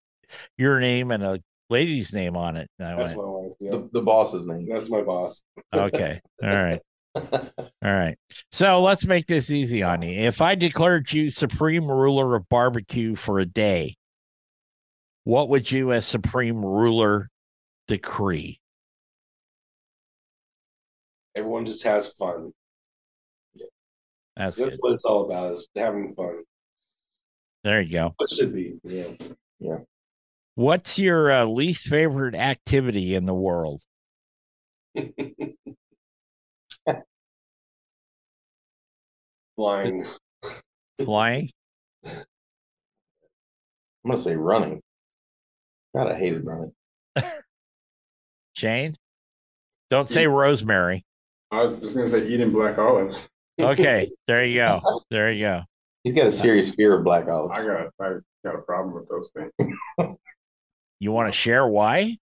your 0.57 0.81
name 0.81 1.11
and 1.11 1.23
a 1.23 1.41
lady's 1.71 2.13
name 2.13 2.37
on 2.37 2.57
it. 2.57 2.69
And 2.79 2.89
I 2.89 2.97
That's 2.97 3.15
went, 3.15 3.19
my 3.19 3.33
wife. 3.33 3.53
Yeah. 3.61 3.71
The, 3.71 3.89
the 3.93 4.03
boss's 4.03 4.47
name. 4.47 4.69
That's 4.69 4.91
my 4.91 5.03
boss. 5.03 5.43
okay. 5.73 6.21
All 6.43 6.49
right. 6.51 6.81
All 7.15 7.51
right. 7.83 8.17
So 8.53 8.81
let's 8.81 9.07
make 9.07 9.27
this 9.27 9.51
easy 9.51 9.83
on 9.83 10.03
you. 10.03 10.11
If 10.11 10.41
I 10.41 10.55
declared 10.55 11.13
you 11.13 11.31
supreme 11.31 11.91
ruler 11.91 12.35
of 12.35 12.49
barbecue 12.49 13.17
for 13.17 13.39
a 13.39 13.47
day, 13.47 13.97
what 15.25 15.49
would 15.49 15.71
you, 15.71 15.93
as 15.93 16.07
supreme 16.07 16.65
ruler, 16.65 17.29
decree? 17.89 18.59
Everyone 21.37 21.67
just 21.67 21.83
has 21.85 22.09
fun. 22.15 22.53
That's 24.37 24.57
That's 24.57 24.71
good. 24.71 24.79
what 24.81 24.93
it's 24.95 25.05
all 25.05 25.25
about 25.25 25.53
is 25.53 25.69
having 25.77 26.15
fun. 26.15 26.43
There 27.63 27.81
you 27.81 27.93
go. 27.93 28.15
What 28.17 28.31
should 28.31 28.55
be. 28.55 28.79
Yeah. 28.85 29.77
What's 30.55 30.99
your 30.99 31.31
uh, 31.31 31.45
least 31.45 31.87
favorite 31.87 32.35
activity 32.35 33.15
in 33.15 33.27
the 33.27 33.35
world? 33.35 33.83
Flying. 39.57 40.07
Flying? 41.05 41.51
I'm 42.05 42.25
gonna 44.07 44.23
say 44.23 44.37
running. 44.37 44.81
God, 45.95 46.11
I 46.11 46.15
hated 46.19 46.47
running. 46.47 46.73
Shane? 48.55 48.97
Don't 49.91 50.09
say 50.09 50.27
rosemary. 50.27 51.05
I 51.51 51.65
was 51.65 51.81
just 51.81 51.97
gonna 51.97 52.09
say 52.09 52.27
eating 52.29 52.51
black 52.53 52.79
olives. 52.79 53.29
Okay, 53.59 54.11
there 54.27 54.45
you 54.45 54.57
go. 54.57 55.03
There 55.11 55.31
you 55.31 55.45
go. 55.45 55.63
He's 56.05 56.15
got 56.15 56.27
a 56.29 56.33
serious 56.33 56.75
fear 56.75 56.97
of 56.97 57.05
black 57.05 57.29
olives. 57.29 57.53
I 57.55 57.65
got 57.65 57.87
I 58.01 58.19
got 58.45 58.55
a 58.55 58.63
problem 58.63 58.95
with 58.95 59.09
those 59.09 59.31
things. 59.31 59.53
You 60.99 61.13
want 61.13 61.29
to 61.29 61.33
share 61.33 61.67
why? 61.67 62.19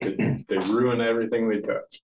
They, 0.00 0.44
they 0.48 0.58
ruin 0.58 1.00
everything 1.00 1.48
they 1.48 1.60
touch. 1.60 2.00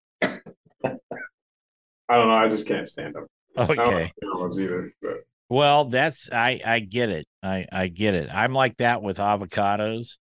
I 2.09 2.15
don't 2.15 2.29
know. 2.29 2.37
I 2.37 2.49
just 2.49 2.69
can't 2.69 2.87
stand 2.89 3.15
them. 3.15 3.27
I 3.57 3.67
don't 3.67 3.79
Okay. 3.79 4.03
like 4.05 4.13
olives 4.35 4.61
either. 4.61 4.93
But 5.03 5.25
Well, 5.49 5.87
that's 5.87 6.31
I 6.33 6.61
I 6.65 6.79
get 6.81 7.09
it. 7.11 7.27
I 7.43 7.67
I 7.73 7.89
get 7.89 8.15
it. 8.15 8.29
I'm 8.33 8.53
like 8.53 8.77
that 8.79 9.03
with 9.03 9.19
avocados. 9.19 10.19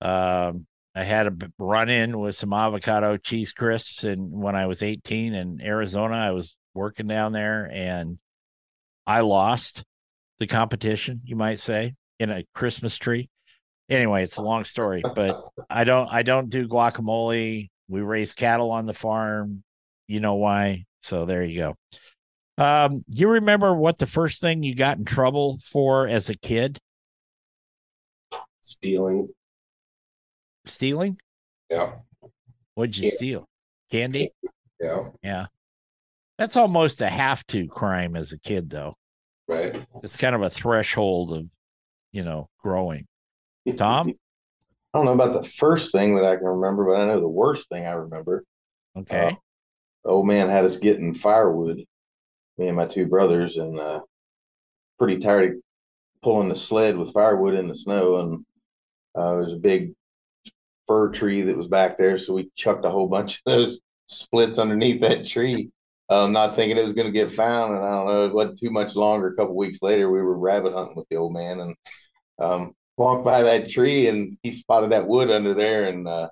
Um 0.00 0.66
I 0.94 1.02
had 1.02 1.26
a 1.26 1.52
run 1.58 1.88
in 1.88 2.18
with 2.18 2.36
some 2.36 2.52
avocado 2.52 3.16
cheese 3.16 3.52
crisps 3.52 4.04
and 4.04 4.30
when 4.30 4.54
I 4.54 4.66
was 4.66 4.82
18 4.82 5.34
in 5.34 5.60
Arizona, 5.60 6.14
I 6.14 6.30
was 6.30 6.54
working 6.72 7.08
down 7.08 7.32
there 7.32 7.68
and 7.72 8.18
I 9.06 9.20
lost 9.20 9.84
the 10.38 10.46
competition, 10.46 11.20
you 11.24 11.36
might 11.36 11.58
say, 11.58 11.94
in 12.18 12.30
a 12.30 12.44
Christmas 12.54 12.96
tree. 12.96 13.28
Anyway, 13.88 14.22
it's 14.22 14.36
a 14.36 14.42
long 14.42 14.64
story, 14.64 15.02
but 15.14 15.42
I 15.68 15.84
don't 15.84 16.08
I 16.10 16.22
don't 16.22 16.48
do 16.48 16.66
guacamole. 16.66 17.68
We 17.88 18.00
raise 18.00 18.32
cattle 18.32 18.70
on 18.70 18.86
the 18.86 18.94
farm. 18.94 19.62
You 20.06 20.20
know 20.20 20.34
why? 20.34 20.84
So 21.02 21.26
there 21.26 21.42
you 21.42 21.58
go. 21.58 21.76
Um, 22.56 23.04
you 23.08 23.28
remember 23.28 23.74
what 23.74 23.98
the 23.98 24.06
first 24.06 24.40
thing 24.40 24.62
you 24.62 24.74
got 24.74 24.96
in 24.96 25.04
trouble 25.04 25.58
for 25.62 26.06
as 26.08 26.30
a 26.30 26.34
kid? 26.34 26.78
Stealing. 28.60 29.28
Stealing? 30.66 31.18
Yeah. 31.70 31.96
What'd 32.74 32.96
you 32.96 33.04
Yeah. 33.04 33.10
steal? 33.14 33.48
Candy? 33.90 34.30
Yeah. 34.80 35.10
Yeah. 35.22 35.46
That's 36.36 36.56
almost 36.56 37.00
a 37.00 37.08
have 37.08 37.46
to 37.46 37.68
crime 37.68 38.16
as 38.16 38.32
a 38.32 38.38
kid, 38.38 38.68
though. 38.68 38.92
Right. 39.48 39.86
It's 40.02 40.16
kind 40.16 40.34
of 40.34 40.42
a 40.42 40.50
threshold 40.50 41.32
of, 41.32 41.46
you 42.12 42.22
know, 42.22 42.48
growing. 42.58 43.06
Tom? 43.76 44.08
I 44.94 44.98
don't 44.98 45.06
know 45.06 45.12
about 45.12 45.32
the 45.42 45.48
first 45.48 45.90
thing 45.92 46.16
that 46.16 46.24
I 46.24 46.36
can 46.36 46.44
remember, 46.44 46.84
but 46.84 47.00
I 47.00 47.06
know 47.06 47.20
the 47.20 47.28
worst 47.28 47.68
thing 47.70 47.86
I 47.86 47.92
remember. 47.92 48.44
Okay. 48.96 49.38
The 50.04 50.10
old 50.10 50.26
man 50.26 50.48
had 50.50 50.64
us 50.64 50.76
getting 50.76 51.14
firewood, 51.14 51.82
me 52.58 52.66
and 52.66 52.76
my 52.76 52.86
two 52.86 53.06
brothers, 53.06 53.56
and 53.56 53.78
uh, 53.80 54.00
pretty 54.98 55.18
tired 55.18 55.52
of 55.52 55.56
pulling 56.22 56.48
the 56.48 56.56
sled 56.56 56.98
with 56.98 57.12
firewood 57.12 57.54
in 57.54 57.68
the 57.68 57.74
snow. 57.74 58.16
And 58.18 58.44
uh, 59.14 59.30
there 59.34 59.44
was 59.44 59.52
a 59.54 59.56
big 59.56 59.92
fir 60.86 61.10
tree 61.10 61.42
that 61.42 61.56
was 61.56 61.68
back 61.68 61.96
there, 61.98 62.18
so 62.18 62.34
we 62.34 62.50
chucked 62.56 62.84
a 62.84 62.90
whole 62.90 63.08
bunch 63.08 63.36
of 63.36 63.40
those 63.46 63.80
splits 64.08 64.58
underneath 64.58 65.00
that 65.02 65.26
tree. 65.26 65.70
Um, 66.10 66.32
not 66.32 66.54
thinking 66.54 66.76
it 66.76 66.84
was 66.84 66.92
going 66.92 67.06
to 67.06 67.12
get 67.12 67.32
found, 67.32 67.74
and 67.74 67.84
I 67.84 67.90
don't 67.92 68.06
know. 68.06 68.26
It 68.26 68.34
wasn't 68.34 68.58
too 68.60 68.70
much 68.70 68.94
longer. 68.94 69.28
A 69.28 69.36
couple 69.36 69.56
weeks 69.56 69.80
later, 69.80 70.10
we 70.10 70.20
were 70.20 70.36
rabbit 70.38 70.74
hunting 70.74 70.96
with 70.96 71.08
the 71.08 71.16
old 71.16 71.32
man, 71.32 71.60
and 71.60 71.74
um, 72.38 72.74
walked 72.98 73.24
by 73.24 73.42
that 73.42 73.70
tree, 73.70 74.08
and 74.08 74.36
he 74.42 74.50
spotted 74.52 74.92
that 74.92 75.06
wood 75.06 75.30
under 75.30 75.54
there, 75.54 75.88
and 75.88 76.06
uh, 76.06 76.28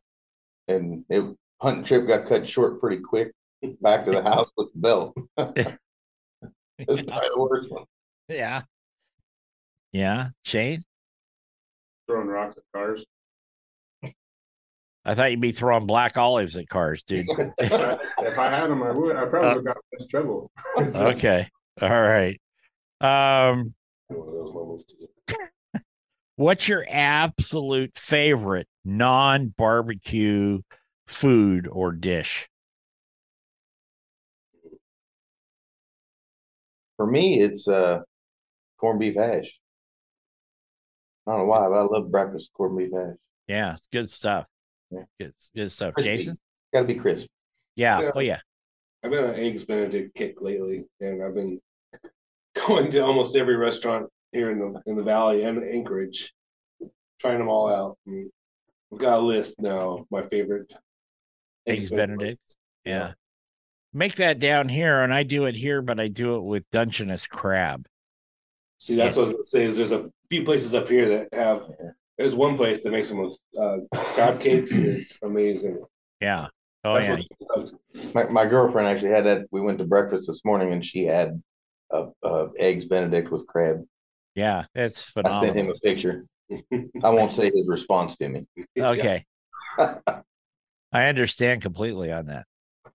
and 0.69 1.05
it 1.09 1.25
hunting 1.61 1.85
trip 1.85 2.07
got 2.07 2.27
cut 2.29 2.49
short 2.49 2.81
pretty 2.81 3.03
quick. 3.03 3.33
Back 3.81 4.05
to 4.05 4.11
the 4.11 4.23
house 4.31 4.51
with 4.57 4.73
the 4.75 4.79
belt. 4.81 5.17
It 6.79 6.89
was 6.89 7.03
probably 7.07 7.29
the 7.35 7.41
worst 7.41 7.71
one. 7.71 7.85
yeah. 8.29 8.63
Yeah. 9.93 10.31
Shane? 10.45 10.83
throwing 12.09 12.27
rocks 12.27 12.57
at 12.57 12.65
cars. 12.75 13.05
I 15.05 15.15
thought 15.15 15.31
you'd 15.31 15.41
be 15.41 15.53
throwing 15.53 15.87
black 15.87 16.17
olives 16.17 16.57
at 16.57 16.69
cars, 16.69 17.03
dude. 17.07 17.27
if, 17.59 17.73
I, 17.73 17.99
if 18.21 18.39
I 18.39 18.51
had 18.51 18.71
them, 18.71 18.83
I 18.83 18.93
would. 18.93 19.17
I 19.17 19.27
probably 19.27 19.49
would 19.49 19.67
have 19.67 19.75
got 19.75 19.85
less 19.93 20.07
trouble. 20.07 20.51
okay. 20.79 21.49
All 21.81 21.89
right. 21.89 22.41
Um, 23.01 23.75
One 24.09 24.29
of 24.29 24.35
those 24.35 24.55
moments 24.55 24.85
too. 24.85 25.79
what's 26.37 26.69
your 26.69 26.87
absolute 26.89 27.97
favorite 27.97 28.69
non-barbecue 28.85 30.61
food 31.09 31.69
or 31.71 31.93
dish? 31.93 32.49
For 36.97 37.07
me, 37.07 37.41
it's 37.41 37.67
uh 37.67 38.01
corned 38.79 39.01
beef 39.01 39.17
hash. 39.17 39.51
I 41.27 41.33
don't 41.33 41.41
know 41.41 41.47
why, 41.47 41.69
but 41.69 41.75
I 41.75 41.83
love 41.83 42.11
breakfast 42.13 42.51
corned 42.55 42.79
beef 42.79 42.91
hash. 42.93 43.17
Yeah, 43.49 43.75
it's 43.75 43.89
good 43.93 44.09
stuff. 44.11 44.47
Yeah. 44.93 45.05
Good, 45.19 45.35
good 45.55 45.73
stuff. 45.73 45.95
Crispy. 45.95 46.17
Jason? 46.17 46.39
Got 46.73 46.81
to 46.81 46.87
be 46.87 46.95
crisp. 46.95 47.27
Yeah. 47.77 48.01
Yeah. 48.01 48.11
Oh 48.15 48.21
yeah. 48.21 48.41
I've 49.05 49.11
been 49.11 49.25
on 49.25 49.35
eggs 49.35 49.65
Benedict 49.65 50.15
kick 50.15 50.41
lately, 50.41 50.85
and 51.01 51.23
I've 51.23 51.35
been 51.35 51.61
going 52.67 52.91
to 52.91 53.01
almost 53.01 53.37
every 53.37 53.57
restaurant 53.57 54.09
here 54.33 54.51
in 54.51 54.59
the 54.59 54.83
in 54.87 54.97
the 54.97 55.03
valley 55.03 55.43
and 55.43 55.63
Anchorage, 55.63 56.33
trying 57.19 57.39
them 57.39 57.49
all 57.49 57.69
out. 57.69 57.99
And 58.07 58.31
I've 58.93 58.99
got 58.99 59.19
a 59.19 59.23
list 59.23 59.61
now 59.61 59.99
of 59.99 60.07
my 60.11 60.27
favorite 60.27 60.73
Eggs 61.67 61.91
Benedict. 61.91 62.41
Yeah. 62.85 63.13
Make 63.95 64.17
that 64.17 64.39
down 64.39 64.69
here, 64.69 65.01
and 65.01 65.13
I 65.13 65.23
do 65.23 65.45
it 65.45 65.55
here, 65.55 65.83
but 65.83 66.01
I 66.01 66.09
do 66.09 66.37
it 66.37 66.43
with 66.43 66.65
Dungeness 66.71 67.27
crab. 67.27 67.87
See, 68.79 68.97
that's 68.97 69.17
what 69.17 69.23
I 69.23 69.25
was 69.25 69.33
gonna 69.33 69.43
say. 69.45 69.65
Is 69.65 69.77
there's 69.77 69.93
a 69.93 70.11
few 70.31 70.45
places 70.45 70.75
up 70.75 70.89
here 70.89 71.09
that 71.09 71.29
have. 71.35 71.63
There's 72.23 72.37
one 72.37 72.57
place 72.57 72.85
that 72.85 72.93
makes 72.93 73.09
them 73.09 73.19
with 73.19 73.37
uh, 73.61 73.79
crab 73.93 74.39
cakes. 74.39 74.71
It's 74.73 75.21
amazing. 75.25 75.83
Yeah. 76.21 76.47
Oh 76.85 76.95
That's 76.95 77.73
yeah. 77.95 78.11
My 78.15 78.27
my 78.27 78.47
girlfriend 78.47 78.87
actually 78.87 79.11
had 79.11 79.25
that. 79.27 79.49
We 79.51 79.61
went 79.61 79.79
to 79.79 79.85
breakfast 79.85 80.29
this 80.29 80.45
morning, 80.45 80.73
and 80.73 80.87
she 80.87 81.03
had 81.03 81.43
uh, 81.93 82.11
uh 82.23 82.47
eggs 82.57 82.85
Benedict 82.85 83.33
with 83.33 83.45
crab. 83.49 83.83
Yeah. 84.37 84.67
It's 84.73 85.03
phenomenal. 85.03 85.43
I 85.43 85.47
sent 85.47 85.59
him 85.59 85.71
a 85.71 85.81
picture. 85.81 86.27
I 87.03 87.11
won't 87.11 87.33
say 87.33 87.51
his 87.53 87.67
response 87.67 88.17
to 88.19 88.29
me. 88.29 88.47
Okay. 88.79 89.25
I 89.79 90.23
understand 90.93 91.63
completely 91.63 92.13
on 92.13 92.27
that. 92.27 92.47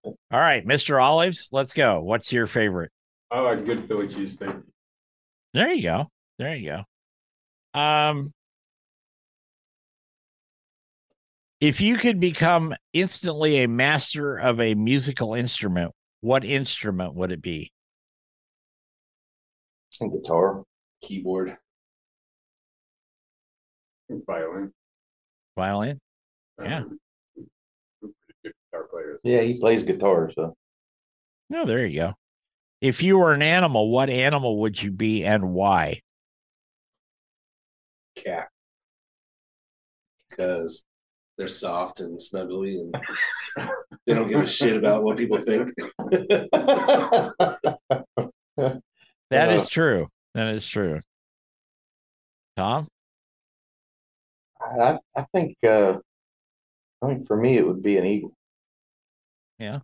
All 0.05 0.15
right, 0.31 0.65
Mr. 0.65 1.03
Olives, 1.03 1.49
let's 1.51 1.73
go. 1.73 2.01
What's 2.01 2.31
your 2.31 2.47
favorite? 2.47 2.91
I 3.29 3.41
like 3.41 3.65
good 3.65 3.89
Philly 3.89 4.07
cheesesteak. 4.07 4.63
There 5.53 5.69
you 5.69 5.83
go. 5.83 6.07
There 6.39 6.55
you 6.55 6.83
go. 7.73 7.77
Um 7.77 8.31
if 11.59 11.81
you 11.81 11.97
could 11.97 12.19
become 12.19 12.73
instantly 12.93 13.63
a 13.63 13.67
master 13.67 14.37
of 14.37 14.59
a 14.59 14.75
musical 14.75 15.33
instrument, 15.33 15.91
what 16.21 16.43
instrument 16.45 17.15
would 17.15 17.31
it 17.31 17.41
be? 17.41 17.71
And 19.99 20.11
guitar. 20.11 20.63
keyboard. 21.01 21.57
Violin. 24.09 24.71
Violin? 25.57 25.99
Yeah. 26.61 26.79
Um, 26.79 26.99
guitar 28.43 28.87
player. 28.91 29.19
Yeah, 29.23 29.41
he 29.41 29.59
plays 29.59 29.83
guitar, 29.83 30.31
so 30.35 30.55
No, 31.49 31.65
there 31.65 31.85
you 31.85 31.99
go. 31.99 32.13
If 32.79 33.01
you 33.01 33.17
were 33.17 33.33
an 33.33 33.41
animal, 33.41 33.89
what 33.89 34.09
animal 34.09 34.59
would 34.61 34.81
you 34.81 34.91
be 34.91 35.25
and 35.25 35.51
why? 35.53 36.01
cat 38.15 38.47
because 40.27 40.86
they're 41.37 41.47
soft 41.47 41.99
and 41.99 42.19
snuggly 42.19 42.79
and 42.79 42.95
they 44.05 44.13
don't 44.13 44.27
give 44.27 44.41
a 44.41 44.47
shit 44.47 44.75
about 44.77 45.03
what 45.03 45.17
people 45.17 45.37
think. 45.39 45.69
That 49.29 49.49
Uh, 49.49 49.53
is 49.55 49.67
true. 49.67 50.07
That 50.35 50.47
is 50.55 50.65
true. 50.65 50.99
Tom? 52.55 52.87
I 54.59 54.99
I 55.15 55.25
think 55.33 55.57
uh 55.63 55.99
I 57.01 57.07
think 57.07 57.27
for 57.27 57.35
me 57.37 57.57
it 57.57 57.67
would 57.67 57.83
be 57.83 57.97
an 57.97 58.05
eagle. 58.05 58.33
Yeah. 59.59 59.79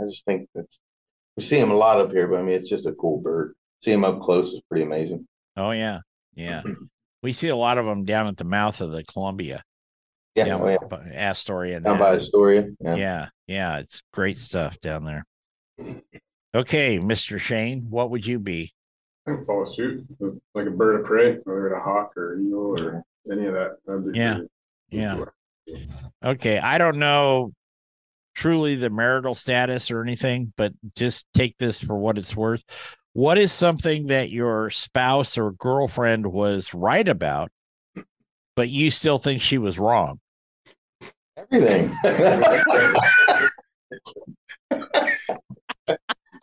I 0.00 0.06
just 0.08 0.24
think 0.24 0.48
that's 0.54 0.78
we 1.36 1.42
see 1.42 1.60
them 1.60 1.70
a 1.70 1.74
lot 1.76 2.00
up 2.00 2.10
here, 2.12 2.26
but 2.28 2.38
I 2.38 2.42
mean 2.42 2.56
it's 2.58 2.70
just 2.70 2.86
a 2.86 2.92
cool 2.92 3.20
bird. 3.20 3.54
See 3.84 3.92
them 3.92 4.04
up 4.04 4.20
close 4.22 4.52
is 4.52 4.62
pretty 4.70 4.84
amazing. 4.86 5.26
Oh 5.56 5.70
yeah, 5.72 6.00
yeah. 6.34 6.62
we 7.22 7.32
see 7.32 7.48
a 7.48 7.56
lot 7.56 7.76
of 7.78 7.84
them 7.84 8.04
down 8.04 8.26
at 8.26 8.36
the 8.38 8.44
mouth 8.44 8.80
of 8.80 8.90
the 8.90 9.04
Columbia, 9.04 9.62
Yeah, 10.34 10.44
down 10.46 10.62
oh, 10.62 10.68
yeah. 10.68 11.28
Astoria. 11.30 11.76
and 11.76 11.84
Down 11.84 11.98
that. 11.98 12.04
by 12.04 12.16
Astoria. 12.16 12.68
Yeah. 12.80 12.94
yeah, 12.96 13.28
yeah, 13.46 13.78
it's 13.78 14.02
great 14.12 14.36
stuff 14.38 14.80
down 14.80 15.04
there. 15.04 15.24
Okay, 16.54 16.98
Mister 16.98 17.38
Shane, 17.38 17.86
what 17.90 18.10
would 18.10 18.26
you 18.26 18.38
be? 18.38 18.72
I 19.26 19.32
can 19.32 19.44
follow 19.44 19.64
suit, 19.64 20.04
like 20.54 20.66
a 20.66 20.70
bird 20.70 21.00
of 21.00 21.06
prey, 21.06 21.36
whether 21.44 21.68
it's 21.68 21.76
a 21.76 21.80
hawk 21.80 22.16
or 22.16 22.38
eagle 22.38 22.76
or 22.80 23.02
any 23.30 23.46
of 23.46 23.54
that. 23.54 23.76
That'd 23.86 24.12
be 24.12 24.18
Yeah. 24.18 24.34
pretty- 24.34 24.50
Yeah. 24.90 25.24
Okay, 26.22 26.58
I 26.58 26.78
don't 26.78 26.98
know 26.98 27.52
truly 28.34 28.74
the 28.76 28.90
marital 28.90 29.34
status 29.34 29.90
or 29.90 30.02
anything, 30.02 30.52
but 30.56 30.72
just 30.96 31.24
take 31.34 31.56
this 31.58 31.80
for 31.82 31.96
what 31.96 32.18
it's 32.18 32.36
worth. 32.36 32.62
What 33.14 33.38
is 33.38 33.52
something 33.52 34.08
that 34.08 34.30
your 34.30 34.70
spouse 34.70 35.38
or 35.38 35.52
girlfriend 35.52 36.26
was 36.26 36.74
right 36.74 37.06
about, 37.06 37.50
but 38.56 38.68
you 38.68 38.90
still 38.90 39.18
think 39.18 39.40
she 39.40 39.56
was 39.56 39.78
wrong? 39.78 40.18
Everything. 41.36 41.90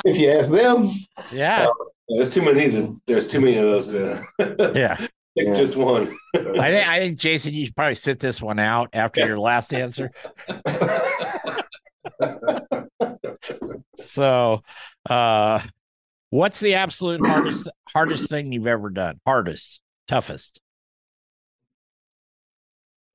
if 0.05 0.17
you 0.17 0.29
ask 0.31 0.51
them, 0.51 0.91
Yeah. 1.31 1.67
There's 2.10 2.29
too 2.33 2.41
many. 2.41 2.69
To, 2.71 3.01
there's 3.07 3.27
too 3.27 3.39
many 3.39 3.57
of 3.57 3.63
those 3.63 3.88
to 3.93 4.21
Yeah. 4.75 4.95
pick 4.98 5.10
Yeah. 5.36 5.53
just 5.53 5.75
one. 5.77 6.12
I 6.36 6.39
think 6.69 6.88
I 6.89 7.00
think 7.00 7.17
Jason, 7.17 7.53
you 7.53 7.65
should 7.65 7.75
probably 7.75 7.95
sit 7.95 8.19
this 8.19 8.41
one 8.41 8.60
out 8.60 8.89
after 8.93 9.25
your 9.25 9.39
last 9.39 9.74
answer. 9.74 10.12
So 13.95 14.62
uh 15.10 15.62
what's 16.29 16.60
the 16.60 16.75
absolute 16.75 17.25
hardest 17.25 17.69
hardest 17.89 18.29
thing 18.29 18.51
you've 18.51 18.67
ever 18.67 18.89
done? 18.89 19.19
Hardest, 19.25 19.81
toughest. 20.07 20.61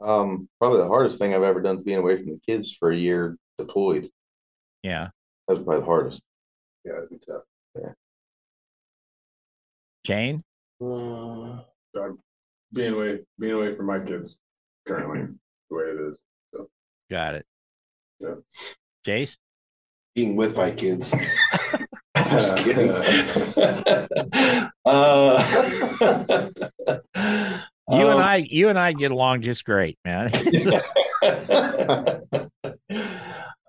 Um, 0.01 0.49
probably 0.61 0.79
the 0.79 0.89
hardest 0.89 1.19
thing 1.19 1.35
I've 1.35 1.43
ever 1.43 1.61
done 1.61 1.79
is 1.79 1.85
being 1.85 1.99
away 1.99 2.17
from 2.17 2.27
the 2.27 2.41
kids 2.47 2.73
for 2.73 2.91
a 2.91 2.97
year 2.97 3.37
deployed. 3.59 4.11
Yeah. 4.83 5.09
That 5.49 5.55
was 5.57 5.65
probably 5.65 5.81
the 5.81 5.87
hardest. 5.87 6.23
yeah, 6.85 6.99
it'd 6.99 7.11
be 7.11 7.19
tough. 7.19 7.43
Yeah. 7.75 7.93
Jane? 10.05 10.43
Uh, 10.85 11.61
being 12.73 12.95
away, 12.95 13.21
being 13.39 13.55
away 13.55 13.75
from 13.75 13.87
my 13.87 13.99
kids 14.01 14.39
currently, 14.87 15.23
the 15.71 15.77
way 15.77 15.85
it 15.85 16.01
is. 16.11 16.19
Got 17.11 17.37
it. 17.37 17.47
Yeah. 18.21 18.35
Jace? 19.07 19.39
Being 20.15 20.37
with 20.37 20.57
my 20.57 20.71
kids. 20.73 21.15
I'm 22.15 22.31
just 22.31 22.57
kidding. 22.59 22.91
uh, 24.85 25.43
You 27.89 28.09
and 28.09 28.15
um, 28.15 28.21
I 28.21 28.37
you 28.51 28.69
and 28.69 28.79
I 28.79 28.93
get 28.93 29.13
along 29.13 29.43
just 29.43 29.65
great, 29.65 29.97
man. 30.05 30.27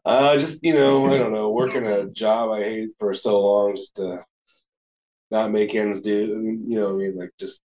uh, 0.05 0.37
just 0.37 0.63
you 0.63 0.73
know, 0.73 1.05
I 1.05 1.19
don't 1.19 1.31
know, 1.31 1.51
working 1.51 1.85
a 1.85 2.09
job 2.09 2.51
I 2.51 2.63
hate 2.63 2.89
for 2.97 3.13
so 3.13 3.39
long, 3.39 3.75
just 3.75 3.97
to 3.97 4.23
not 5.29 5.51
make 5.51 5.75
ends 5.75 6.01
do. 6.01 6.59
You 6.67 6.79
know, 6.79 6.95
what 6.95 6.95
I 6.95 6.97
mean, 6.97 7.17
like 7.17 7.29
just 7.39 7.61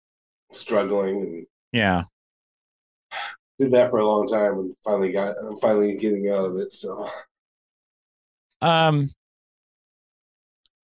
struggling 0.51 1.21
and 1.21 1.47
yeah. 1.71 2.03
did 3.57 3.71
that 3.71 3.89
for 3.89 3.97
a 3.97 4.07
long 4.07 4.27
time, 4.27 4.59
and 4.59 4.75
finally 4.83 5.11
got. 5.11 5.35
I'm 5.43 5.57
finally 5.57 5.97
getting 5.97 6.29
out 6.29 6.45
of 6.45 6.57
it. 6.57 6.71
So 6.71 7.09
Um 8.61 9.09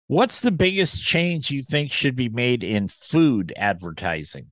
what's 0.08 0.42
the 0.42 0.52
biggest 0.52 1.02
change 1.02 1.50
you 1.50 1.64
think 1.64 1.92
should 1.92 2.16
be 2.16 2.30
made 2.30 2.64
in 2.64 2.88
food 2.88 3.52
advertising? 3.58 4.52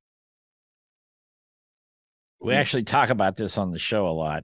We 2.43 2.53
actually 2.53 2.83
talk 2.83 3.09
about 3.09 3.37
this 3.37 3.57
on 3.57 3.71
the 3.71 3.79
show 3.79 4.07
a 4.07 4.11
lot. 4.11 4.43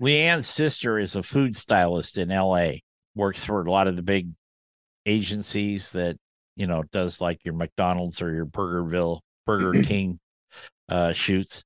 LeeAnn's 0.00 0.46
sister 0.46 0.98
is 0.98 1.16
a 1.16 1.22
food 1.22 1.56
stylist 1.56 2.18
in 2.18 2.28
LA, 2.28 2.74
works 3.16 3.44
for 3.44 3.60
a 3.62 3.70
lot 3.70 3.88
of 3.88 3.96
the 3.96 4.02
big 4.02 4.30
agencies 5.06 5.92
that, 5.92 6.16
you 6.54 6.68
know, 6.68 6.84
does 6.92 7.20
like 7.20 7.44
your 7.44 7.54
McDonald's 7.54 8.22
or 8.22 8.32
your 8.32 8.46
Burgerville, 8.46 9.20
Burger 9.44 9.82
King 9.84 10.20
uh 10.88 11.12
shoots 11.12 11.64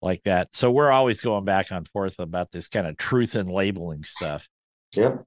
like 0.00 0.22
that. 0.24 0.48
So 0.54 0.70
we're 0.70 0.90
always 0.90 1.20
going 1.20 1.44
back 1.44 1.70
and 1.70 1.86
forth 1.88 2.18
about 2.18 2.50
this 2.50 2.68
kind 2.68 2.86
of 2.86 2.96
truth 2.96 3.34
and 3.34 3.50
labeling 3.50 4.04
stuff. 4.04 4.48
Yep. 4.94 5.24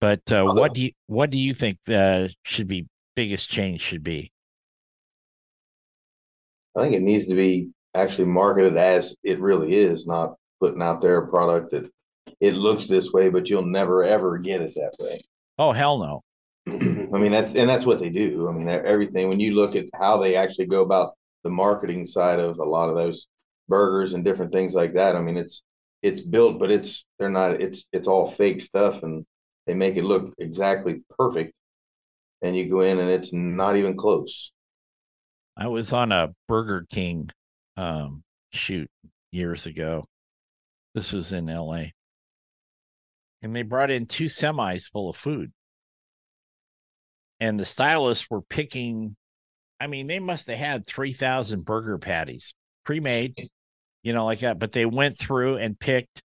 But 0.00 0.32
uh, 0.32 0.46
what 0.46 0.74
do 0.74 0.80
you 0.80 0.92
what 1.06 1.30
do 1.30 1.38
you 1.38 1.54
think 1.54 1.78
uh, 1.88 2.28
should 2.44 2.66
be 2.66 2.86
biggest 3.14 3.50
change 3.50 3.82
should 3.82 4.02
be? 4.02 4.32
I 6.76 6.82
think 6.82 6.94
it 6.94 7.02
needs 7.02 7.26
to 7.26 7.34
be 7.34 7.70
actually 7.94 8.26
marketed 8.26 8.76
as 8.76 9.16
it 9.22 9.40
really 9.40 9.74
is, 9.74 10.06
not 10.06 10.34
putting 10.60 10.82
out 10.82 11.00
there 11.00 11.18
a 11.18 11.28
product 11.28 11.70
that 11.72 11.90
it 12.40 12.54
looks 12.54 12.86
this 12.86 13.12
way, 13.12 13.28
but 13.28 13.48
you'll 13.48 13.64
never 13.64 14.02
ever 14.02 14.38
get 14.38 14.60
it 14.60 14.74
that 14.74 14.94
way. 14.98 15.20
Oh 15.58 15.72
hell 15.72 15.98
no! 15.98 16.22
I 16.68 17.18
mean, 17.18 17.32
that's 17.32 17.54
and 17.54 17.68
that's 17.68 17.86
what 17.86 18.00
they 18.00 18.10
do. 18.10 18.48
I 18.48 18.52
mean, 18.52 18.68
everything 18.68 19.28
when 19.28 19.40
you 19.40 19.54
look 19.54 19.74
at 19.74 19.86
how 19.98 20.16
they 20.18 20.36
actually 20.36 20.66
go 20.66 20.82
about 20.82 21.14
the 21.44 21.50
marketing 21.50 22.06
side 22.06 22.38
of 22.38 22.58
a 22.58 22.64
lot 22.64 22.88
of 22.88 22.94
those 22.94 23.26
burgers 23.68 24.12
and 24.12 24.24
different 24.24 24.52
things 24.52 24.74
like 24.74 24.94
that. 24.94 25.16
I 25.16 25.20
mean, 25.20 25.36
it's 25.36 25.62
it's 26.02 26.20
built, 26.20 26.58
but 26.58 26.70
it's 26.70 27.04
they're 27.18 27.30
not. 27.30 27.60
It's 27.60 27.84
it's 27.92 28.08
all 28.08 28.30
fake 28.30 28.60
stuff, 28.60 29.02
and 29.02 29.24
they 29.66 29.74
make 29.74 29.96
it 29.96 30.04
look 30.04 30.34
exactly 30.38 31.02
perfect. 31.18 31.52
And 32.42 32.56
you 32.56 32.68
go 32.70 32.80
in, 32.80 32.98
and 32.98 33.10
it's 33.10 33.32
not 33.32 33.76
even 33.76 33.96
close. 33.96 34.50
I 35.56 35.68
was 35.68 35.92
on 35.92 36.10
a 36.10 36.34
Burger 36.48 36.86
King 36.90 37.30
um, 37.80 38.22
shoot 38.52 38.90
years 39.32 39.66
ago. 39.66 40.04
This 40.94 41.12
was 41.12 41.32
in 41.32 41.48
L.A. 41.48 41.94
and 43.42 43.56
they 43.56 43.62
brought 43.62 43.90
in 43.90 44.06
two 44.06 44.26
semis 44.26 44.90
full 44.90 45.08
of 45.08 45.16
food, 45.16 45.52
and 47.38 47.58
the 47.58 47.64
stylists 47.64 48.26
were 48.28 48.42
picking. 48.42 49.16
I 49.80 49.86
mean, 49.86 50.08
they 50.08 50.18
must 50.18 50.46
have 50.48 50.58
had 50.58 50.86
three 50.86 51.12
thousand 51.12 51.64
burger 51.64 51.96
patties 51.98 52.54
pre-made, 52.84 53.48
you 54.02 54.12
know, 54.12 54.26
like 54.26 54.40
that. 54.40 54.58
But 54.58 54.72
they 54.72 54.84
went 54.84 55.16
through 55.16 55.56
and 55.56 55.78
picked. 55.78 56.20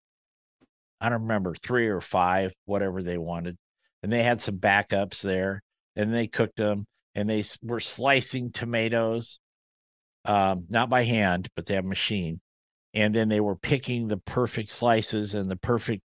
I 1.01 1.09
don't 1.09 1.23
remember 1.23 1.55
three 1.55 1.89
or 1.89 2.01
five, 2.01 2.53
whatever 2.65 3.03
they 3.03 3.19
wanted, 3.19 3.57
and 4.03 4.11
they 4.11 4.23
had 4.23 4.41
some 4.41 4.57
backups 4.57 5.21
there, 5.21 5.63
and 5.95 6.13
they 6.13 6.27
cooked 6.27 6.57
them 6.57 6.87
and 7.15 7.31
they 7.31 7.45
were 7.63 7.79
slicing 7.79 8.51
tomatoes 8.51 9.39
um 10.25 10.65
not 10.71 10.89
by 10.91 11.03
hand 11.05 11.49
but 11.57 11.67
they 11.67 11.75
have 11.75 11.85
a 11.85 11.89
machine 11.89 12.41
and 12.95 13.15
then 13.15 13.29
they 13.29 13.41
were 13.41 13.57
picking 13.57 14.09
the 14.09 14.17
perfect 14.19 14.71
slices 14.71 15.35
and 15.35 15.51
the 15.51 15.57
perfect 15.57 16.03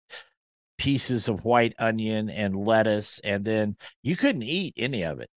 pieces 0.77 1.27
of 1.27 1.45
white 1.45 1.73
onion 1.79 2.29
and 2.29 2.55
lettuce 2.55 3.19
and 3.23 3.43
then 3.45 3.75
you 4.03 4.15
couldn't 4.15 4.43
eat 4.43 4.73
any 4.77 5.03
of 5.03 5.19
it 5.19 5.29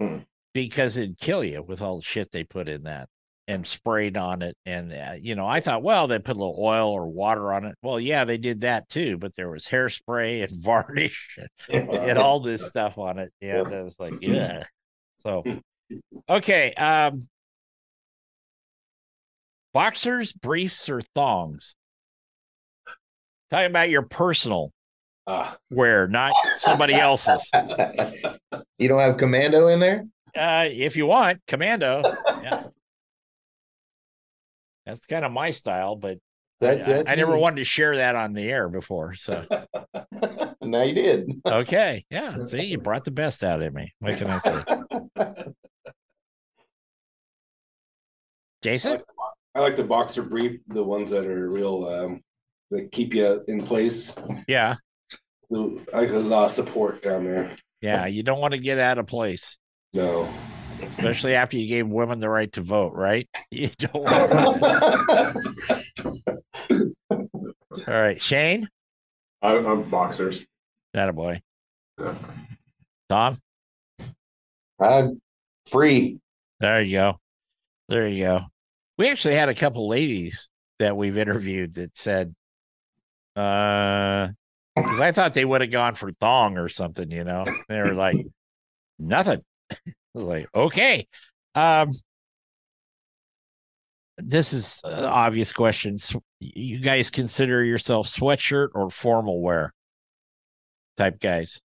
Hmm. 0.00 0.18
because 0.54 0.96
it'd 0.96 1.18
kill 1.18 1.44
you 1.44 1.62
with 1.62 1.82
all 1.82 1.96
the 1.96 2.02
shit 2.02 2.32
they 2.32 2.44
put 2.44 2.68
in 2.68 2.84
that 2.84 3.08
and 3.48 3.66
sprayed 3.66 4.16
on 4.16 4.42
it 4.42 4.56
and 4.64 4.92
uh, 4.92 5.14
you 5.20 5.34
know 5.34 5.46
i 5.46 5.60
thought 5.60 5.82
well 5.82 6.06
they 6.06 6.18
put 6.18 6.36
a 6.36 6.38
little 6.38 6.56
oil 6.58 6.88
or 6.88 7.06
water 7.08 7.52
on 7.52 7.64
it 7.64 7.74
well 7.82 7.98
yeah 8.00 8.24
they 8.24 8.38
did 8.38 8.60
that 8.60 8.88
too 8.88 9.18
but 9.18 9.34
there 9.36 9.50
was 9.50 9.66
hairspray 9.66 10.42
and 10.42 10.52
varnish 10.62 11.38
and 11.68 12.18
all 12.18 12.38
this 12.40 12.66
stuff 12.66 12.96
on 12.98 13.18
it. 13.18 13.32
Yeah, 13.40 13.62
Yeah. 13.62 13.68
that 13.68 13.84
was 13.84 13.96
like, 13.98 14.14
yeah. 14.20 14.64
So, 15.18 15.44
okay. 16.28 16.72
Um, 16.74 17.28
boxers, 19.72 20.32
briefs, 20.32 20.88
or 20.88 21.00
thongs? 21.14 21.76
Talking 23.50 23.66
about 23.66 23.90
your 23.90 24.02
personal 24.02 24.72
ah, 25.26 25.56
wear, 25.70 26.06
not 26.06 26.32
somebody 26.56 26.94
else's. 26.94 27.48
you 28.78 28.88
don't 28.88 29.00
have 29.00 29.16
commando 29.16 29.68
in 29.68 29.80
there? 29.80 30.04
Uh, 30.36 30.68
if 30.70 30.96
you 30.96 31.06
want, 31.06 31.40
commando. 31.46 32.02
Yeah. 32.42 32.64
That's 34.86 35.04
kind 35.04 35.26
of 35.26 35.30
my 35.30 35.50
style, 35.50 35.94
but 35.94 36.18
I, 36.62 36.74
That's 36.76 37.08
I-. 37.08 37.12
I 37.12 37.14
never 37.16 37.36
wanted 37.36 37.56
to 37.56 37.64
share 37.64 37.96
that 37.96 38.16
on 38.16 38.32
the 38.32 38.50
air 38.50 38.68
before. 38.68 39.14
So, 39.14 39.44
Now 40.62 40.82
you 40.82 40.94
did. 40.94 41.40
okay. 41.46 42.04
Yeah. 42.10 42.40
See, 42.42 42.64
you 42.66 42.78
brought 42.78 43.04
the 43.04 43.10
best 43.10 43.42
out 43.44 43.60
of 43.62 43.74
me. 43.74 43.92
What 43.98 44.16
can 44.16 44.30
I 44.30 44.38
say? 44.38 45.44
Jason? 48.62 49.00
I 49.54 49.60
like 49.60 49.76
the 49.76 49.84
boxer 49.84 50.22
brief, 50.22 50.60
the 50.68 50.82
ones 50.84 51.10
that 51.10 51.26
are 51.26 51.48
real, 51.50 51.84
um, 51.86 52.20
that 52.70 52.92
keep 52.92 53.14
you 53.14 53.42
in 53.48 53.64
place. 53.64 54.14
Yeah. 54.46 54.76
The- 55.50 55.84
I 55.92 56.00
like 56.02 56.10
a 56.10 56.18
lot 56.18 56.44
of 56.44 56.50
support 56.52 57.02
down 57.02 57.24
there. 57.24 57.56
Yeah, 57.80 58.06
you 58.06 58.22
don't 58.22 58.40
want 58.40 58.52
to 58.54 58.58
get 58.60 58.78
out 58.78 58.98
of 58.98 59.06
place, 59.06 59.58
No. 59.94 60.28
especially 60.80 61.34
after 61.34 61.56
you 61.56 61.66
gave 61.66 61.88
women 61.88 62.20
the 62.20 62.28
right 62.28 62.52
to 62.52 62.60
vote, 62.60 62.92
right? 62.94 63.28
You 63.50 63.68
don't 63.78 63.94
want 63.94 64.30
to... 64.60 65.34
All 67.88 68.00
right, 68.00 68.20
Shane, 68.22 68.68
I, 69.42 69.56
I'm 69.56 69.88
boxers. 69.90 70.44
that 70.92 71.08
a 71.08 71.12
boy. 71.12 71.40
Yeah. 71.98 72.14
Tom, 73.08 73.38
I'm 74.78 75.20
free. 75.68 76.18
there 76.60 76.82
you 76.82 76.92
go. 76.96 77.18
There 77.88 78.06
you 78.06 78.24
go. 78.24 78.40
We 79.00 79.08
actually 79.08 79.36
had 79.36 79.48
a 79.48 79.54
couple 79.54 79.88
ladies 79.88 80.50
that 80.78 80.94
we've 80.94 81.16
interviewed 81.16 81.72
that 81.76 81.96
said, 81.96 82.34
uh, 83.34 84.28
because 84.76 85.00
I 85.00 85.10
thought 85.12 85.32
they 85.32 85.46
would 85.46 85.62
have 85.62 85.70
gone 85.70 85.94
for 85.94 86.12
thong 86.20 86.58
or 86.58 86.68
something, 86.68 87.10
you 87.10 87.24
know. 87.24 87.46
They 87.70 87.80
were 87.80 87.94
like, 87.94 88.26
nothing. 88.98 89.40
I 89.72 89.76
was 90.12 90.24
like, 90.26 90.48
okay. 90.54 91.06
Um, 91.54 91.94
this 94.18 94.52
is 94.52 94.82
an 94.84 95.06
obvious 95.06 95.54
question. 95.54 95.96
You 96.38 96.80
guys 96.80 97.08
consider 97.08 97.64
yourself 97.64 98.06
sweatshirt 98.06 98.68
or 98.74 98.90
formal 98.90 99.40
wear 99.40 99.72
type 100.98 101.20
guys? 101.20 101.58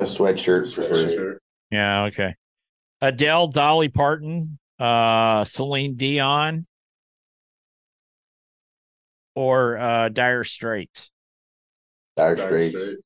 A 0.00 0.04
sweatshirt 0.04 0.74
for 0.74 0.84
sure. 0.84 1.10
Sure. 1.10 1.38
Yeah, 1.70 2.04
okay. 2.04 2.34
Adele, 3.02 3.48
Dolly 3.48 3.90
Parton, 3.90 4.58
uh, 4.78 5.44
Celine 5.44 5.96
Dion, 5.96 6.66
or 9.34 9.78
uh, 9.78 10.08
Dire 10.08 10.44
Straits. 10.44 11.10
Dire 12.16 12.34
Dire 12.34 12.46
Straits. 12.46 12.80
Straits. 12.80 13.02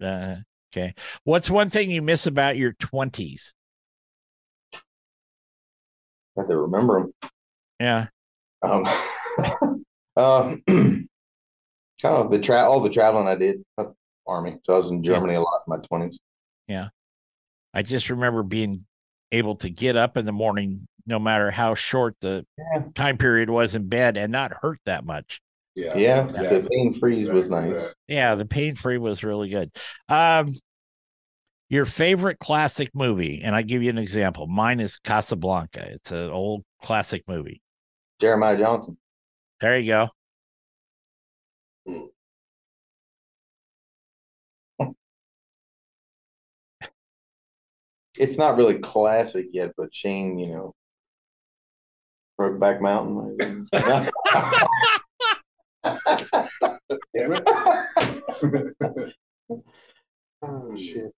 Uh, 0.00 0.04
uh, 0.04 0.36
okay. 0.72 0.94
What's 1.24 1.50
one 1.50 1.70
thing 1.70 1.90
you 1.90 2.02
miss 2.02 2.26
about 2.26 2.56
your 2.56 2.72
twenties? 2.72 3.54
I 4.74 4.80
have 6.38 6.48
to 6.48 6.56
remember 6.56 7.00
them. 7.00 7.12
Yeah. 7.78 8.06
Um, 8.62 8.86
uh, 10.16 10.56
kind 10.66 11.06
of 12.02 12.30
the 12.30 12.38
tra- 12.38 12.68
all 12.68 12.80
the 12.80 12.90
traveling 12.90 13.28
I 13.28 13.36
did, 13.36 13.64
uh, 13.78 13.84
army. 14.26 14.58
So 14.64 14.74
I 14.74 14.78
was 14.78 14.90
in 14.90 15.02
Germany 15.02 15.34
a 15.34 15.40
lot 15.40 15.62
in 15.66 15.78
my 15.78 15.86
twenties. 15.86 16.18
Yeah. 16.66 16.88
I 17.72 17.82
just 17.82 18.08
remember 18.10 18.42
being 18.42 18.86
able 19.32 19.56
to 19.56 19.68
get 19.68 19.96
up 19.96 20.16
in 20.16 20.26
the 20.26 20.32
morning, 20.32 20.86
no 21.06 21.18
matter 21.18 21.50
how 21.50 21.74
short 21.74 22.16
the 22.20 22.46
Yeah. 22.56 22.82
time 22.94 23.18
period 23.18 23.50
was 23.50 23.74
in 23.74 23.88
bed, 23.88 24.16
and 24.16 24.32
not 24.32 24.52
hurt 24.62 24.80
that 24.86 25.04
much. 25.04 25.40
Yeah, 25.74 25.96
Yeah, 25.96 26.28
exactly. 26.28 26.62
the 26.62 26.68
pain 26.68 26.94
freeze 26.94 27.28
was 27.28 27.50
nice. 27.50 27.94
Yeah, 28.06 28.34
the 28.36 28.46
pain 28.46 28.76
free 28.76 28.98
was 28.98 29.24
really 29.24 29.48
good. 29.48 29.70
Um, 30.08 30.54
your 31.68 31.84
favorite 31.86 32.38
classic 32.38 32.90
movie, 32.94 33.42
and 33.42 33.54
I 33.54 33.62
give 33.62 33.82
you 33.82 33.90
an 33.90 33.98
example. 33.98 34.46
Mine 34.46 34.80
is 34.80 34.96
Casablanca. 34.98 35.90
It's 35.92 36.12
an 36.12 36.30
old 36.30 36.62
classic 36.82 37.24
movie. 37.26 37.60
Jeremiah 38.20 38.56
Johnson. 38.56 38.96
There 39.60 39.78
you 39.78 39.86
go. 39.86 40.08
It's 48.18 48.38
not 48.38 48.56
really 48.56 48.78
classic 48.78 49.46
yet, 49.52 49.72
but 49.76 49.92
Shane, 49.92 50.38
you 50.38 50.46
know, 50.52 50.74
Brokeback 52.38 52.80
Mountain. 52.80 53.36
Damn 57.14 57.32
it. 57.32 57.44
oh 60.42 60.76
shit! 60.76 61.12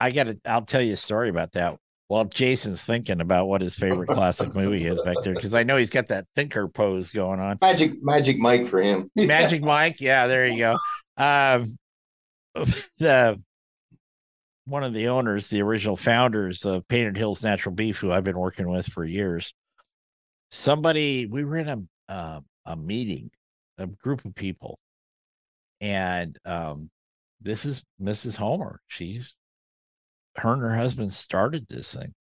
I 0.00 0.10
got 0.10 0.24
to. 0.24 0.38
I'll 0.44 0.62
tell 0.62 0.82
you 0.82 0.94
a 0.94 0.96
story 0.96 1.28
about 1.28 1.52
that. 1.52 1.78
While 2.08 2.26
Jason's 2.26 2.82
thinking 2.82 3.22
about 3.22 3.48
what 3.48 3.62
his 3.62 3.74
favorite 3.74 4.08
classic 4.08 4.54
movie 4.54 4.86
is 4.86 5.00
back 5.02 5.16
there, 5.22 5.34
because 5.34 5.54
I 5.54 5.62
know 5.62 5.78
he's 5.78 5.90
got 5.90 6.08
that 6.08 6.26
thinker 6.36 6.68
pose 6.68 7.10
going 7.10 7.40
on. 7.40 7.58
Magic, 7.62 7.94
Magic 8.02 8.38
Mike 8.38 8.68
for 8.68 8.82
him. 8.82 9.10
Magic 9.16 9.62
Mike, 9.62 10.00
yeah, 10.00 10.26
there 10.26 10.46
you 10.46 10.58
go. 10.58 10.76
Um, 11.16 11.76
the 12.98 13.40
one 14.66 14.84
of 14.84 14.92
the 14.92 15.08
owners, 15.08 15.48
the 15.48 15.62
original 15.62 15.96
founders 15.96 16.64
of 16.64 16.86
Painted 16.88 17.16
Hills 17.16 17.42
Natural 17.42 17.74
Beef, 17.74 17.98
who 17.98 18.12
I've 18.12 18.24
been 18.24 18.38
working 18.38 18.68
with 18.68 18.86
for 18.86 19.04
years. 19.04 19.54
Somebody, 20.50 21.26
we 21.26 21.44
were 21.44 21.56
in 21.56 21.68
a 21.68 22.12
uh, 22.12 22.40
a 22.66 22.76
meeting, 22.76 23.30
a 23.78 23.86
group 23.86 24.24
of 24.24 24.34
people, 24.34 24.78
and 25.80 26.38
um, 26.44 26.90
this 27.40 27.64
is 27.64 27.84
Mrs. 28.00 28.36
Homer. 28.36 28.80
She's 28.86 29.34
her 30.36 30.52
and 30.52 30.62
her 30.62 30.74
husband 30.74 31.12
started 31.12 31.66
this 31.68 31.94
thing, 31.94 32.14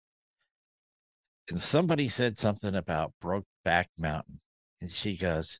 and 1.49 1.62
somebody 1.62 2.07
said 2.07 2.39
something 2.39 2.75
about 2.75 3.13
Brokeback 3.23 3.86
Mountain, 3.97 4.39
and 4.81 4.91
she 4.91 5.17
goes, 5.17 5.59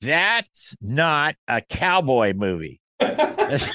that's 0.00 0.76
not 0.80 1.36
a 1.48 1.60
cowboy 1.60 2.34
movie. 2.34 2.80
the 2.98 3.72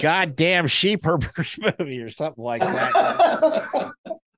goddamn 0.00 0.66
sheepherder's 0.66 1.58
movie 1.78 2.00
or 2.00 2.10
something 2.10 2.44
like 2.44 2.60
that. 2.60 3.92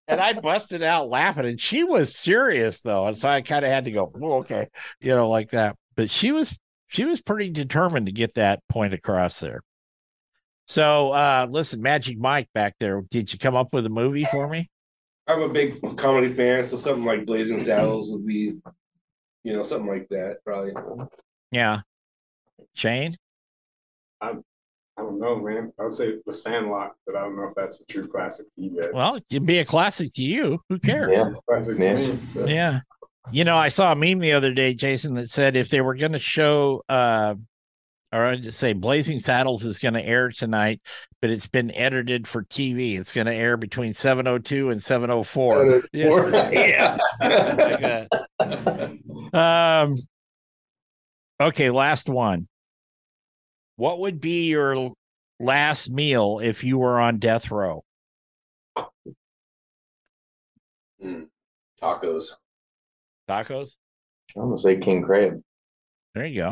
And 0.09 0.21
I 0.21 0.33
busted 0.33 0.83
out 0.83 1.11
laughing, 1.11 1.44
and 1.44 1.61
she 1.61 1.85
was 1.85 2.16
serious 2.16 2.81
though, 2.81 3.07
and 3.07 3.16
so 3.16 3.29
I 3.29 3.42
kind 3.42 3.64
of 3.64 3.71
had 3.71 3.85
to 3.85 3.90
go, 3.90 4.11
oh, 4.21 4.38
okay, 4.38 4.68
you 5.01 5.14
know, 5.14 5.29
like 5.29 5.51
that. 5.51 5.77
But 5.97 6.11
she 6.11 6.33
was 6.33 6.59
she 6.87 7.05
was 7.05 7.21
pretty 7.21 7.51
determined 7.51 8.07
to 8.07 8.12
get 8.12 8.35
that 8.35 8.62
point 8.68 8.94
across 8.94 9.38
there. 9.40 9.61
So, 10.66 11.12
uh, 11.12 11.47
listen, 11.51 11.81
Magic 11.83 12.18
Mike 12.18 12.49
back 12.55 12.75
there, 12.81 13.03
did 13.11 13.33
you 13.33 13.38
come 13.38 13.55
up 13.55 13.73
with 13.73 13.87
a 13.87 13.90
movie 13.90 14.25
for 14.25 14.49
me? 14.49 14.71
I'm 15.27 15.42
a 15.42 15.49
big 15.49 15.79
comedy 15.99 16.31
fan, 16.31 16.64
so 16.64 16.79
something 16.79 17.05
like 17.05 17.27
Blazing 17.27 17.59
Saddles 17.59 18.11
would 18.11 18.27
be, 18.27 18.55
you 19.44 19.53
know, 19.53 19.62
something 19.62 19.88
like 19.88 20.09
that 20.09 20.38
probably. 20.42 20.73
Yeah, 21.53 21.81
Shane. 22.75 23.14
I 24.98 25.02
don't 25.02 25.20
know, 25.20 25.37
man. 25.40 25.72
I 25.78 25.84
would 25.84 25.92
say 25.92 26.14
The 26.26 26.32
Sandlot, 26.32 26.92
but 27.06 27.14
I 27.14 27.20
don't 27.20 27.37
know 27.37 27.44
if 27.44 27.54
that's 27.54 27.80
a 27.80 27.84
true 27.87 28.08
classic 28.08 28.46
to 28.56 28.61
you 28.62 28.80
guys. 28.80 28.90
Well, 28.92 29.18
it'd 29.30 29.46
be 29.46 29.58
a 29.58 29.64
classic 29.64 30.12
to 30.14 30.22
you. 30.22 30.61
Who 30.68 30.78
cares? 30.80 31.11
Yeah. 31.12 31.28
It's 31.28 31.40
classic 31.48 31.78
Yeah. 31.78 31.92
to 31.94 31.98
me. 32.08 32.18
but- 32.34 32.48
Yeah. 32.48 32.80
You 33.30 33.44
know, 33.44 33.56
I 33.56 33.68
saw 33.68 33.92
a 33.92 33.96
meme 33.96 34.18
the 34.20 34.32
other 34.32 34.52
day, 34.52 34.74
Jason, 34.74 35.14
that 35.14 35.30
said 35.30 35.54
if 35.54 35.68
they 35.68 35.80
were 35.82 35.94
going 35.94 36.12
to 36.12 36.18
show, 36.18 36.82
uh, 36.88 37.34
or 38.11 38.24
I'd 38.24 38.42
just 38.42 38.58
say 38.58 38.72
Blazing 38.72 39.18
Saddles 39.18 39.64
is 39.66 39.78
going 39.78 39.92
to 39.94 40.04
air 40.04 40.30
tonight, 40.30 40.80
but 41.20 41.28
it's 41.30 41.46
been 41.46 41.70
edited 41.76 42.26
for 42.26 42.42
TV. 42.44 42.98
It's 42.98 43.12
going 43.12 43.26
to 43.26 43.34
air 43.34 43.56
between 43.58 43.92
702 43.92 44.70
and 44.70 44.82
704. 44.82 45.82
Yeah. 45.92 46.96
Like. 47.20 48.08
Um, 49.34 49.96
okay, 51.40 51.70
last 51.70 52.08
one. 52.08 52.48
What 53.79 54.01
would 54.01 54.21
be 54.21 54.49
your 54.49 54.93
last 55.38 55.88
meal 55.88 56.41
if 56.43 56.64
you 56.64 56.79
were 56.79 56.99
on 56.99 57.19
death 57.19 57.49
row? 57.49 57.85
Hmm, 61.01 61.23
tacos. 61.81 62.33
Tacos? 63.29 63.77
I'm 64.35 64.49
gonna 64.49 64.59
say 64.59 64.79
King 64.79 65.05
Crab. 65.05 65.41
There 66.12 66.27
you 66.27 66.43
go. 66.43 66.49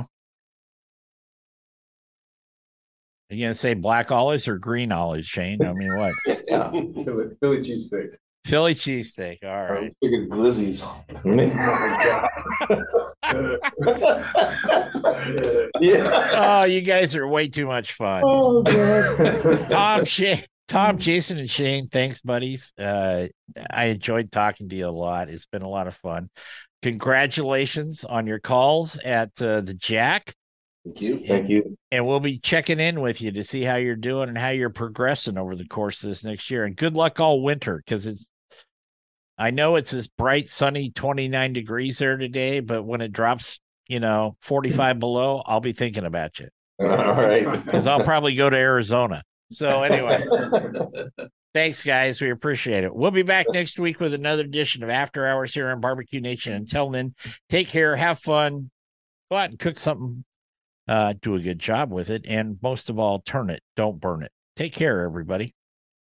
Are 3.29 3.35
you 3.35 3.47
gonna 3.47 3.55
say 3.55 3.75
black 3.75 4.13
olives 4.13 4.47
or 4.47 4.57
green 4.59 4.93
olives, 4.93 5.27
Shane? 5.27 5.65
I 5.65 5.73
mean, 5.73 5.97
what? 5.97 6.15
Yeah. 6.47 6.71
Philly, 6.71 7.35
Philly 7.41 7.59
cheesesteak. 7.59 8.15
Philly 8.47 8.77
cheesesteak. 8.77 9.39
All 9.45 9.67
right. 9.75 9.93
Figured 10.01 10.29
glizzies. 10.29 10.85
yeah. 15.81 16.31
Oh, 16.35 16.65
you 16.65 16.81
guys 16.81 17.17
are 17.17 17.27
way 17.27 17.49
too 17.49 17.67
much 17.67 17.95
fun. 17.95 18.23
Oh 18.25 18.63
god. 18.63 19.69
Tom, 19.71 20.05
Shane, 20.05 20.43
Tom, 20.69 20.99
Jason, 20.99 21.39
and 21.39 21.51
Shane. 21.51 21.89
Thanks, 21.89 22.23
buddies. 22.23 22.73
Uh, 22.79 23.27
I 23.71 23.87
enjoyed 23.87 24.31
talking 24.31 24.69
to 24.69 24.77
you 24.77 24.87
a 24.87 24.91
lot. 24.91 25.29
It's 25.29 25.47
been 25.47 25.63
a 25.63 25.69
lot 25.69 25.89
of 25.89 25.97
fun. 25.97 26.31
Congratulations 26.83 28.05
on 28.05 28.29
your 28.29 28.39
calls 28.39 28.97
at 28.99 29.31
uh, 29.41 29.61
the 29.61 29.75
Jack, 29.75 30.35
Thank 30.85 31.01
you. 31.01 31.25
Thank 31.27 31.51
you. 31.51 31.77
and 31.91 32.07
we'll 32.07 32.21
be 32.21 32.39
checking 32.39 32.79
in 32.79 33.01
with 33.01 33.21
you 33.21 33.33
to 33.33 33.43
see 33.43 33.63
how 33.63 33.75
you're 33.75 33.97
doing 33.97 34.29
and 34.29 34.39
how 34.39 34.51
you're 34.51 34.71
progressing 34.71 35.37
over 35.37 35.57
the 35.57 35.67
course 35.67 36.05
of 36.05 36.11
this 36.11 36.23
next 36.23 36.49
year. 36.49 36.65
And 36.65 36.77
good 36.77 36.95
luck 36.95 37.19
all 37.19 37.43
winter 37.43 37.83
because 37.85 38.07
it's. 38.07 38.25
I 39.39 39.51
know 39.51 39.77
it's 39.77 39.91
this 39.91 40.07
bright, 40.07 40.49
sunny 40.49 40.91
29 40.91 41.53
degrees 41.53 41.99
there 41.99 42.17
today, 42.17 42.61
but 42.61 42.85
when 42.85 43.01
it 43.01 43.13
drops, 43.13 43.61
you 43.89 44.01
know, 44.01 44.37
45 44.43 44.99
below, 44.99 45.43
I'll 45.45 45.61
be 45.61 45.73
thinking 45.73 46.05
about 46.05 46.39
you 46.39 46.49
All 46.81 46.89
right. 46.89 47.65
because 47.65 47.87
I'll 47.87 48.05
probably 48.05 48.35
go 48.35 48.49
to 48.49 48.57
Arizona. 48.57 49.23
So, 49.51 49.83
anyway. 49.83 50.25
Thanks, 51.55 51.83
guys. 51.83 52.21
We 52.21 52.31
appreciate 52.31 52.85
it. 52.85 52.95
We'll 52.95 53.11
be 53.11 53.23
back 53.23 53.47
next 53.51 53.79
week 53.79 53.99
with 53.99 54.13
another 54.13 54.43
edition 54.43 54.83
of 54.83 54.91
After 54.91 55.25
Hours 55.25 55.55
here 55.55 55.71
on 55.71 55.81
Barbecue 55.81 56.21
Nation. 56.21 56.53
Until 56.53 56.91
then, 56.91 57.15
take 57.49 57.71
care, 57.71 57.97
have 57.97 58.19
fun, 58.19 58.71
go 59.31 59.39
out 59.39 59.51
and 59.51 59.59
cook 59.59 59.79
something, 59.79 60.23
uh, 60.87 61.15
do 61.23 61.35
a 61.35 61.41
good 61.41 61.59
job 61.59 61.91
with 61.91 62.11
it, 62.11 62.27
and 62.29 62.59
most 62.63 62.91
of 62.91 62.99
all, 62.99 63.21
turn 63.21 63.49
it, 63.49 63.63
don't 63.75 63.99
burn 63.99 64.23
it. 64.23 64.33
Take 64.57 64.75
care, 64.75 65.03
everybody. 65.05 65.55